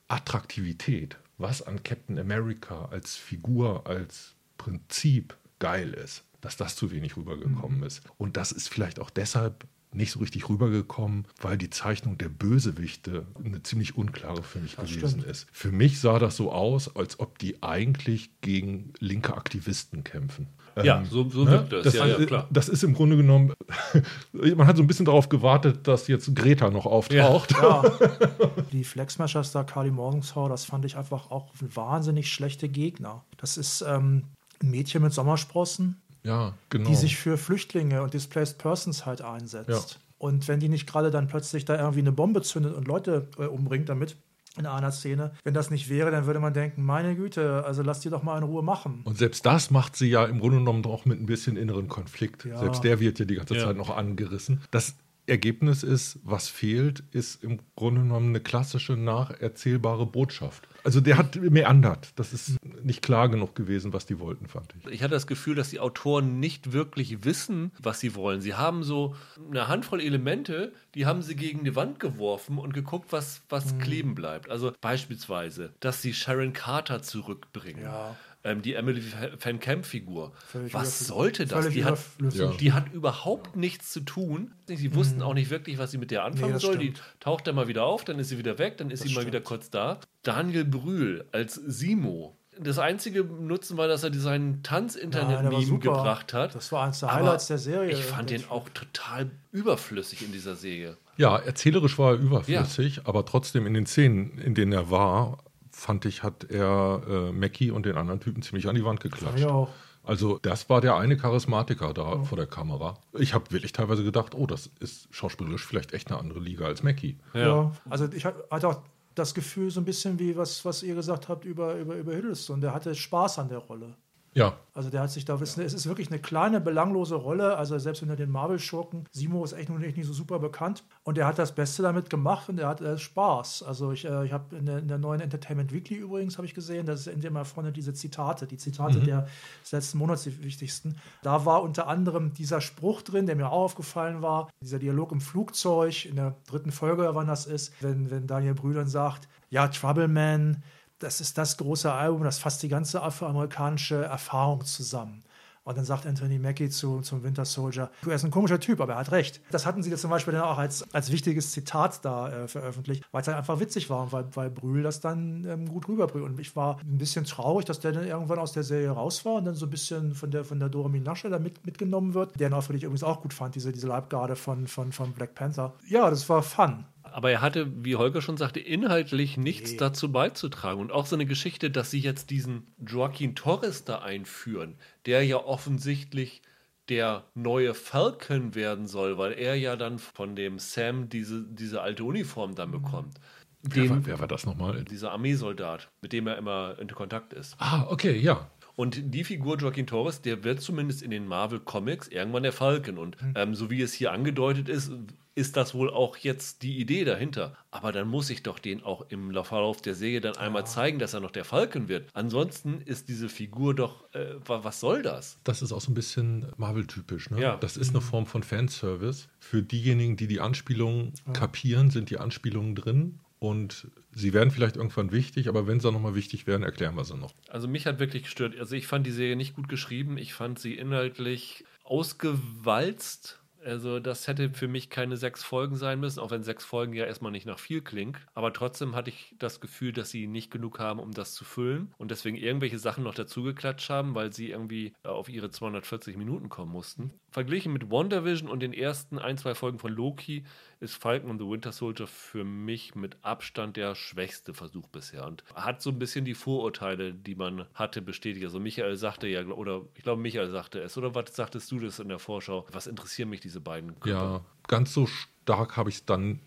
[0.08, 7.16] Attraktivität, was an Captain America als Figur, als Prinzip geil ist, dass das zu wenig
[7.16, 7.84] rübergekommen mhm.
[7.84, 8.02] ist.
[8.18, 13.26] Und das ist vielleicht auch deshalb nicht so richtig rübergekommen, weil die Zeichnung der Bösewichte
[13.44, 15.26] eine ziemlich unklare für mich das gewesen stimmt.
[15.26, 15.46] ist.
[15.52, 20.48] Für mich sah das so aus, als ob die eigentlich gegen linke Aktivisten kämpfen.
[20.82, 21.50] Ja, ähm, so, so ne?
[21.50, 21.84] wirkt das.
[21.84, 22.48] Das, ja, ja, klar.
[22.50, 23.52] das ist im Grunde genommen,
[24.32, 27.52] man hat so ein bisschen darauf gewartet, dass jetzt Greta noch auftaucht.
[27.52, 27.82] Ja.
[27.82, 28.50] ja.
[28.72, 33.24] Die Flexmashers da, Carly Morgenthau, das fand ich einfach auch wahnsinnig schlechte Gegner.
[33.36, 34.24] Das ist ähm,
[34.62, 36.88] ein Mädchen mit Sommersprossen, ja, genau.
[36.88, 39.68] die sich für Flüchtlinge und Displaced Persons halt einsetzt.
[39.68, 40.00] Ja.
[40.18, 43.44] Und wenn die nicht gerade dann plötzlich da irgendwie eine Bombe zündet und Leute äh,
[43.44, 44.16] umbringt damit,
[44.58, 45.32] in einer Szene.
[45.44, 48.36] Wenn das nicht wäre, dann würde man denken, meine Güte, also lass die doch mal
[48.36, 49.00] in Ruhe machen.
[49.04, 52.44] Und selbst das macht sie ja im Grunde genommen auch mit ein bisschen inneren Konflikt.
[52.44, 52.58] Ja.
[52.58, 53.64] Selbst der wird ja die ganze ja.
[53.64, 54.60] Zeit noch angerissen.
[54.70, 54.94] Das
[55.26, 60.66] Ergebnis ist, was fehlt, ist im Grunde genommen eine klassische nacherzählbare Botschaft.
[60.84, 62.12] Also der hat meandert.
[62.16, 64.92] Das ist nicht klar genug gewesen, was die wollten, fand ich.
[64.92, 68.40] Ich hatte das Gefühl, dass die Autoren nicht wirklich wissen, was sie wollen.
[68.40, 69.14] Sie haben so
[69.48, 73.78] eine Handvoll Elemente, die haben sie gegen die Wand geworfen und geguckt, was, was mhm.
[73.78, 74.50] kleben bleibt.
[74.50, 77.84] Also beispielsweise, dass sie Sharon Carter zurückbringen.
[77.84, 79.02] Ja ähm, die Emily
[79.40, 80.32] Van Camp-Figur.
[80.72, 81.68] Was sollte das?
[81.68, 81.98] Die hat,
[82.32, 82.50] ja.
[82.52, 84.52] die hat überhaupt nichts zu tun.
[84.66, 85.22] Sie wussten mhm.
[85.22, 86.74] auch nicht wirklich, was sie mit der anfangen nee, soll.
[86.74, 86.96] Stimmt.
[86.98, 89.12] Die taucht dann mal wieder auf, dann ist sie wieder weg, dann ist das sie
[89.12, 89.26] stimmt.
[89.26, 90.00] mal wieder kurz da.
[90.22, 92.36] Daniel Brühl als Simo.
[92.58, 96.54] Das einzige Nutzen war, dass er sein Tanz-Internet-Meme gebracht hat.
[96.54, 97.90] Das war eins der Highlights der Serie.
[97.92, 100.98] Ich fand den auch total überflüssig in dieser Serie.
[101.16, 103.02] Ja, erzählerisch war er überflüssig, ja.
[103.06, 105.38] aber trotzdem in den Szenen, in denen er war,
[105.82, 109.40] fand ich, hat er äh, Mackie und den anderen Typen ziemlich an die Wand geklatscht.
[109.40, 109.68] Ja, auch.
[110.04, 112.22] Also das war der eine Charismatiker da ja.
[112.24, 112.98] vor der Kamera.
[113.18, 116.82] Ich habe wirklich teilweise gedacht, oh, das ist schauspielerisch vielleicht echt eine andere Liga als
[116.82, 117.18] Mackie.
[117.34, 117.72] Ja, ja.
[117.88, 118.80] also ich hatte auch
[119.14, 122.60] das Gefühl so ein bisschen wie was, was ihr gesagt habt über, über, über Hiddleston.
[122.60, 123.94] Der hatte Spaß an der Rolle.
[124.34, 124.56] Ja.
[124.74, 127.58] Also der hat sich da, es ist wirklich eine kleine, belanglose Rolle.
[127.58, 130.82] Also selbst unter den Marvel-Schurken, Simo ist echt noch nicht, nicht so super bekannt.
[131.02, 133.64] Und er hat das Beste damit gemacht und er hat äh, Spaß.
[133.64, 136.86] Also ich, äh, ich habe in, in, der neuen Entertainment Weekly übrigens, habe ich gesehen,
[136.86, 139.04] das ist in dem vorne diese Zitate, die Zitate mhm.
[139.04, 139.28] der
[139.62, 140.96] des letzten Monats, die wichtigsten.
[141.22, 145.20] Da war unter anderem dieser Spruch drin, der mir auch aufgefallen war, dieser Dialog im
[145.20, 150.62] Flugzeug, in der dritten Folge, wann das ist, wenn, wenn Daniel Brühlern sagt, ja, Troubleman,
[151.02, 155.24] das ist das große Album, das fasst die ganze afroamerikanische Erfahrung zusammen.
[155.64, 158.80] Und dann sagt Anthony Mackie zu, zum Winter Soldier, du er ist ein komischer Typ,
[158.80, 159.40] aber er hat recht.
[159.52, 163.04] Das hatten sie jetzt zum Beispiel dann auch als, als wichtiges Zitat da äh, veröffentlicht,
[163.12, 166.24] weil es halt einfach witzig war und weil, weil Brühl das dann ähm, gut rüberbringt.
[166.24, 169.34] Und ich war ein bisschen traurig, dass der dann irgendwann aus der Serie raus war
[169.34, 172.40] und dann so ein bisschen von der, von der Dora Minasche da mit, mitgenommen wird,
[172.40, 175.74] der auch ich übrigens auch gut fand, diese, diese Leibgarde von, von, von Black Panther.
[175.86, 179.76] Ja, das war fun aber er hatte, wie Holger schon sagte, inhaltlich nichts nee.
[179.76, 180.80] dazu beizutragen.
[180.80, 185.36] Und auch so eine Geschichte, dass sie jetzt diesen Joaquin Torres da einführen, der ja
[185.36, 186.42] offensichtlich
[186.88, 192.04] der neue Falcon werden soll, weil er ja dann von dem Sam diese, diese alte
[192.04, 192.82] Uniform dann mhm.
[192.82, 193.14] bekommt.
[193.62, 194.84] Den, wer, war, wer war das nochmal?
[194.84, 197.54] Dieser Armeesoldat, mit dem er immer in Kontakt ist.
[197.58, 198.50] Ah, okay, ja.
[198.74, 202.98] Und die Figur Joaquin Torres, der wird zumindest in den Marvel Comics irgendwann der Falcon.
[202.98, 203.34] Und mhm.
[203.36, 204.90] ähm, so wie es hier angedeutet ist,
[205.34, 207.56] ist das wohl auch jetzt die Idee dahinter.
[207.70, 211.14] Aber dann muss ich doch den auch im Verlauf der Serie dann einmal zeigen, dass
[211.14, 212.08] er noch der Falken wird.
[212.12, 215.38] Ansonsten ist diese Figur doch, äh, was soll das?
[215.44, 217.30] Das ist auch so ein bisschen Marvel-typisch.
[217.30, 217.40] Ne?
[217.40, 217.56] Ja.
[217.56, 219.28] Das ist eine Form von Fanservice.
[219.40, 221.32] Für diejenigen, die die Anspielungen ja.
[221.32, 223.18] kapieren, sind die Anspielungen drin.
[223.38, 227.04] Und sie werden vielleicht irgendwann wichtig, aber wenn sie auch nochmal wichtig werden, erklären wir
[227.04, 227.34] sie noch.
[227.48, 228.56] Also mich hat wirklich gestört.
[228.56, 230.16] Also ich fand die Serie nicht gut geschrieben.
[230.16, 236.20] Ich fand sie inhaltlich ausgewalzt also das hätte für mich keine sechs Folgen sein müssen,
[236.20, 238.18] auch wenn sechs Folgen ja erstmal nicht nach viel klingt.
[238.34, 241.94] Aber trotzdem hatte ich das Gefühl, dass sie nicht genug haben, um das zu füllen
[241.98, 246.72] und deswegen irgendwelche Sachen noch dazugeklatscht haben, weil sie irgendwie auf ihre 240 Minuten kommen
[246.72, 247.12] mussten.
[247.30, 250.44] Verglichen mit WandaVision und den ersten ein, zwei Folgen von Loki
[250.82, 255.44] ist Falcon und the Winter Soldier für mich mit Abstand der schwächste Versuch bisher und
[255.54, 258.44] hat so ein bisschen die Vorurteile, die man hatte, bestätigt.
[258.44, 262.00] Also Michael sagte ja, oder ich glaube Michael sagte es, oder was sagtest du das
[262.00, 262.66] in der Vorschau?
[262.72, 264.08] Was interessieren mich diese beiden Körper?
[264.08, 266.40] Ja, ganz so stark habe ich es dann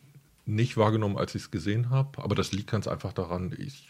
[0.45, 3.89] nicht wahrgenommen, als ich es gesehen habe, aber das liegt ganz einfach daran, ich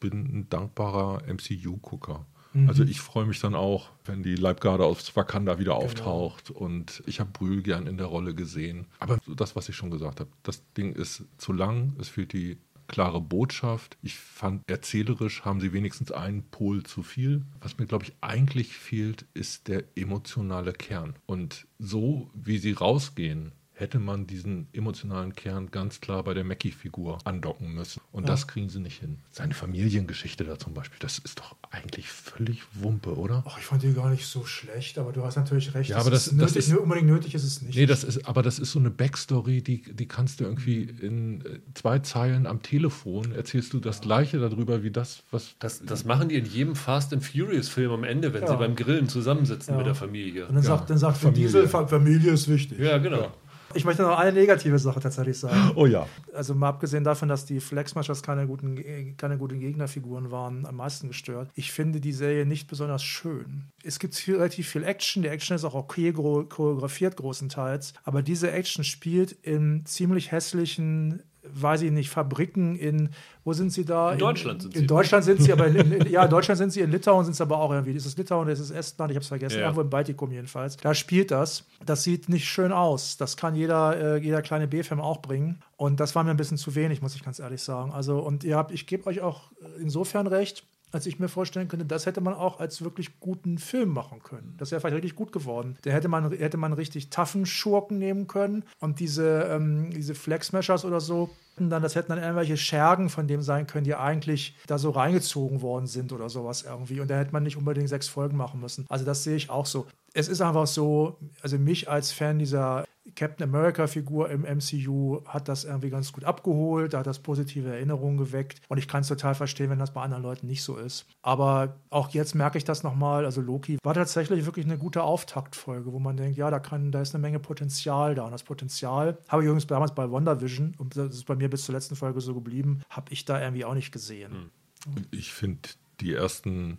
[0.00, 2.26] bin ein dankbarer MCU-Gucker.
[2.56, 2.68] Mhm.
[2.68, 5.84] Also ich freue mich dann auch, wenn die Leibgarde aus Wakanda wieder genau.
[5.84, 8.86] auftaucht und ich habe Brühl gern in der Rolle gesehen.
[8.98, 12.56] Aber das, was ich schon gesagt habe, das Ding ist zu lang, es fehlt die
[12.88, 13.98] klare Botschaft.
[14.02, 17.42] Ich fand, erzählerisch haben sie wenigstens einen Pol zu viel.
[17.60, 21.16] Was mir, glaube ich, eigentlich fehlt, ist der emotionale Kern.
[21.26, 27.18] Und so, wie sie rausgehen, hätte man diesen emotionalen Kern ganz klar bei der Mackie-Figur
[27.24, 28.00] andocken müssen.
[28.10, 28.28] Und ja.
[28.28, 29.18] das kriegen sie nicht hin.
[29.30, 33.44] Seine Familiengeschichte da zum Beispiel, das ist doch eigentlich völlig Wumpe, oder?
[33.46, 35.90] Ach, ich fand die gar nicht so schlecht, aber du hast natürlich recht.
[35.90, 37.76] Ja, aber das, ist, das ist unbedingt nötig ist es nicht.
[37.76, 41.42] Nee, das ist, aber das ist so eine Backstory, die, die kannst du irgendwie in
[41.42, 45.54] äh, zwei Zeilen am Telefon erzählst du das Gleiche darüber wie das, was.
[45.58, 48.48] Das, das machen die in jedem Fast and Furious-Film am Ende, wenn ja.
[48.48, 49.78] sie beim Grillen zusammensitzen ja.
[49.78, 50.46] mit der Familie.
[50.46, 51.44] Und dann sagt, dann sagt Familie.
[51.44, 52.78] Diesel, Familie ist wichtig.
[52.78, 53.32] Ja, genau.
[53.74, 55.72] Ich möchte noch eine negative Sache tatsächlich sagen.
[55.74, 56.06] Oh ja.
[56.32, 61.08] Also mal abgesehen davon, dass die Flexmashers keine guten, keine guten Gegnerfiguren waren, am meisten
[61.08, 61.50] gestört.
[61.54, 63.64] Ich finde die Serie nicht besonders schön.
[63.84, 65.22] Es gibt viel, relativ viel Action.
[65.22, 67.94] Die Action ist auch okay choreografiert großenteils.
[68.04, 73.10] Aber diese Action spielt in ziemlich hässlichen weiß ich nicht, Fabriken in,
[73.44, 74.12] wo sind sie da?
[74.12, 74.80] In Deutschland sind sie.
[74.80, 77.34] In Deutschland sind sie, aber in, in, ja, in Deutschland sind sie, in Litauen sind
[77.34, 77.92] sie aber auch irgendwie.
[77.92, 79.62] Ist es Litauen, ist es Estland, ich habe es vergessen, ja.
[79.62, 80.76] irgendwo im Baltikum jedenfalls.
[80.76, 81.64] Da spielt das.
[81.84, 83.16] Das sieht nicht schön aus.
[83.16, 85.62] Das kann jeder, äh, jeder kleine B-Film auch bringen.
[85.76, 87.92] Und das war mir ein bisschen zu wenig, muss ich ganz ehrlich sagen.
[87.92, 91.84] Also, und ihr habt, ich gebe euch auch insofern recht, als ich mir vorstellen könnte,
[91.84, 94.54] das hätte man auch als wirklich guten Film machen können.
[94.58, 95.76] Das wäre vielleicht richtig gut geworden.
[95.82, 100.84] Da hätte man, hätte man richtig taffen Schurken nehmen können und diese, ähm, diese Flex-Mashers
[100.84, 104.78] oder so, dann, das hätten dann irgendwelche Schergen von dem sein können, die eigentlich da
[104.78, 107.00] so reingezogen worden sind oder sowas irgendwie.
[107.00, 108.84] Und da hätte man nicht unbedingt sechs Folgen machen müssen.
[108.88, 109.86] Also das sehe ich auch so.
[110.12, 112.84] Es ist einfach so, also mich als Fan dieser
[113.16, 118.18] Captain America-Figur im MCU hat das irgendwie ganz gut abgeholt, da hat das positive Erinnerungen
[118.18, 121.06] geweckt und ich kann es total verstehen, wenn das bei anderen Leuten nicht so ist.
[121.22, 125.92] Aber auch jetzt merke ich das nochmal, also Loki war tatsächlich wirklich eine gute Auftaktfolge,
[125.92, 129.18] wo man denkt, ja, da, kann, da ist eine Menge Potenzial da und das Potenzial
[129.28, 132.20] habe ich übrigens damals bei WandaVision und das ist bei mir bis zur letzten Folge
[132.20, 134.50] so geblieben, habe ich da irgendwie auch nicht gesehen.
[134.84, 135.06] Hm.
[135.10, 136.78] Ich finde die ersten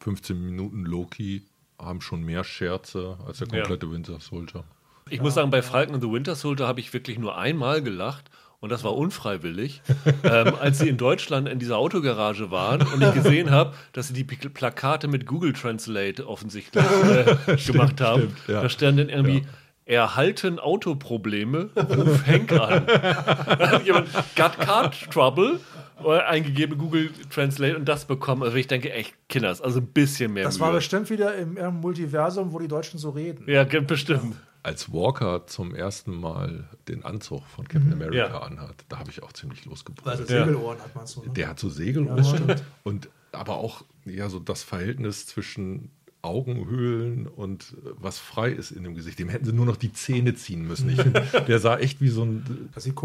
[0.00, 1.46] 15 Minuten Loki
[1.78, 3.92] haben schon mehr Scherze als der komplette ja.
[3.92, 4.64] Winter Soldier.
[5.10, 8.30] Ich muss sagen, bei Falcon and the Winter Soldier habe ich wirklich nur einmal gelacht
[8.62, 9.82] und das war unfreiwillig,
[10.22, 14.14] ähm, als sie in Deutschland in dieser Autogarage waren und ich gesehen habe, dass sie
[14.14, 18.22] die Plakate mit Google Translate offensichtlich äh, stimmt, gemacht haben.
[18.22, 18.62] Stimmt, ja.
[18.62, 19.38] Da stand dann irgendwie.
[19.38, 19.46] Ja.
[19.84, 22.86] Erhalten Autoprobleme, ruf Henk an.
[22.86, 25.58] da hat jemand Got Card Trouble
[26.04, 28.44] eingegeben, Google Translate und das bekommen.
[28.44, 30.44] Also ich denke, echt, Kinders, also ein bisschen mehr.
[30.44, 30.68] Das Mühe.
[30.68, 33.44] war bestimmt wieder im, im Multiversum, wo die Deutschen so reden.
[33.48, 38.02] Ja, bestimmt als Walker zum ersten Mal den Anzug von Captain mhm.
[38.02, 38.38] America ja.
[38.42, 40.06] anhat, da habe ich auch ziemlich losgebrüllt.
[40.06, 41.22] Also Segelohren hat man so.
[41.22, 41.30] Ne?
[41.30, 42.48] Der hat so Segelohren.
[42.48, 45.90] Ja, und aber auch ja so das Verhältnis zwischen
[46.22, 49.18] Augenhöhlen und äh, was frei ist in dem Gesicht.
[49.18, 50.88] Dem hätten sie nur noch die Zähne ziehen müssen.
[50.88, 52.42] Ich find, der sah echt wie so eine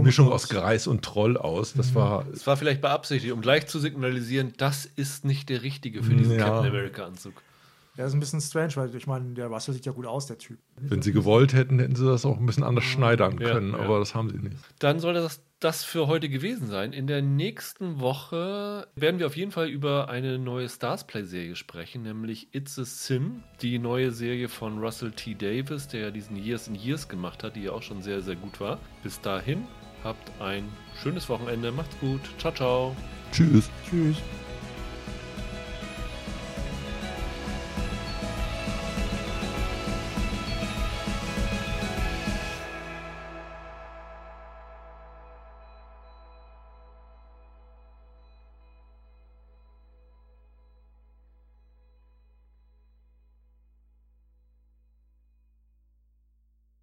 [0.04, 0.44] Mischung aus.
[0.44, 1.74] aus Greis und Troll aus.
[1.74, 1.96] Das mhm.
[1.96, 2.26] war.
[2.32, 6.38] Es war vielleicht beabsichtigt, um gleich zu signalisieren, das ist nicht der richtige für diesen
[6.38, 6.46] ja.
[6.46, 7.34] Captain America Anzug.
[7.98, 10.38] Ja, ist ein bisschen strange, weil ich meine, der Russell sieht ja gut aus, der
[10.38, 10.60] Typ.
[10.80, 13.84] Wenn sie gewollt hätten, hätten sie das auch ein bisschen anders schneidern können, ja, ja.
[13.84, 14.56] aber das haben sie nicht.
[14.78, 16.94] Dann sollte das, das für heute gewesen sein.
[16.94, 22.50] In der nächsten Woche werden wir auf jeden Fall über eine neue Starsplay-Serie sprechen, nämlich
[22.52, 25.34] It's a Sin, die neue Serie von Russell T.
[25.34, 28.36] Davis, der ja diesen Years in Years gemacht hat, die ja auch schon sehr, sehr
[28.36, 28.78] gut war.
[29.02, 29.66] Bis dahin,
[30.04, 30.66] habt ein
[31.02, 32.96] schönes Wochenende, macht's gut, ciao, ciao.
[33.32, 33.72] Tschüss.
[33.90, 34.18] Tschüss.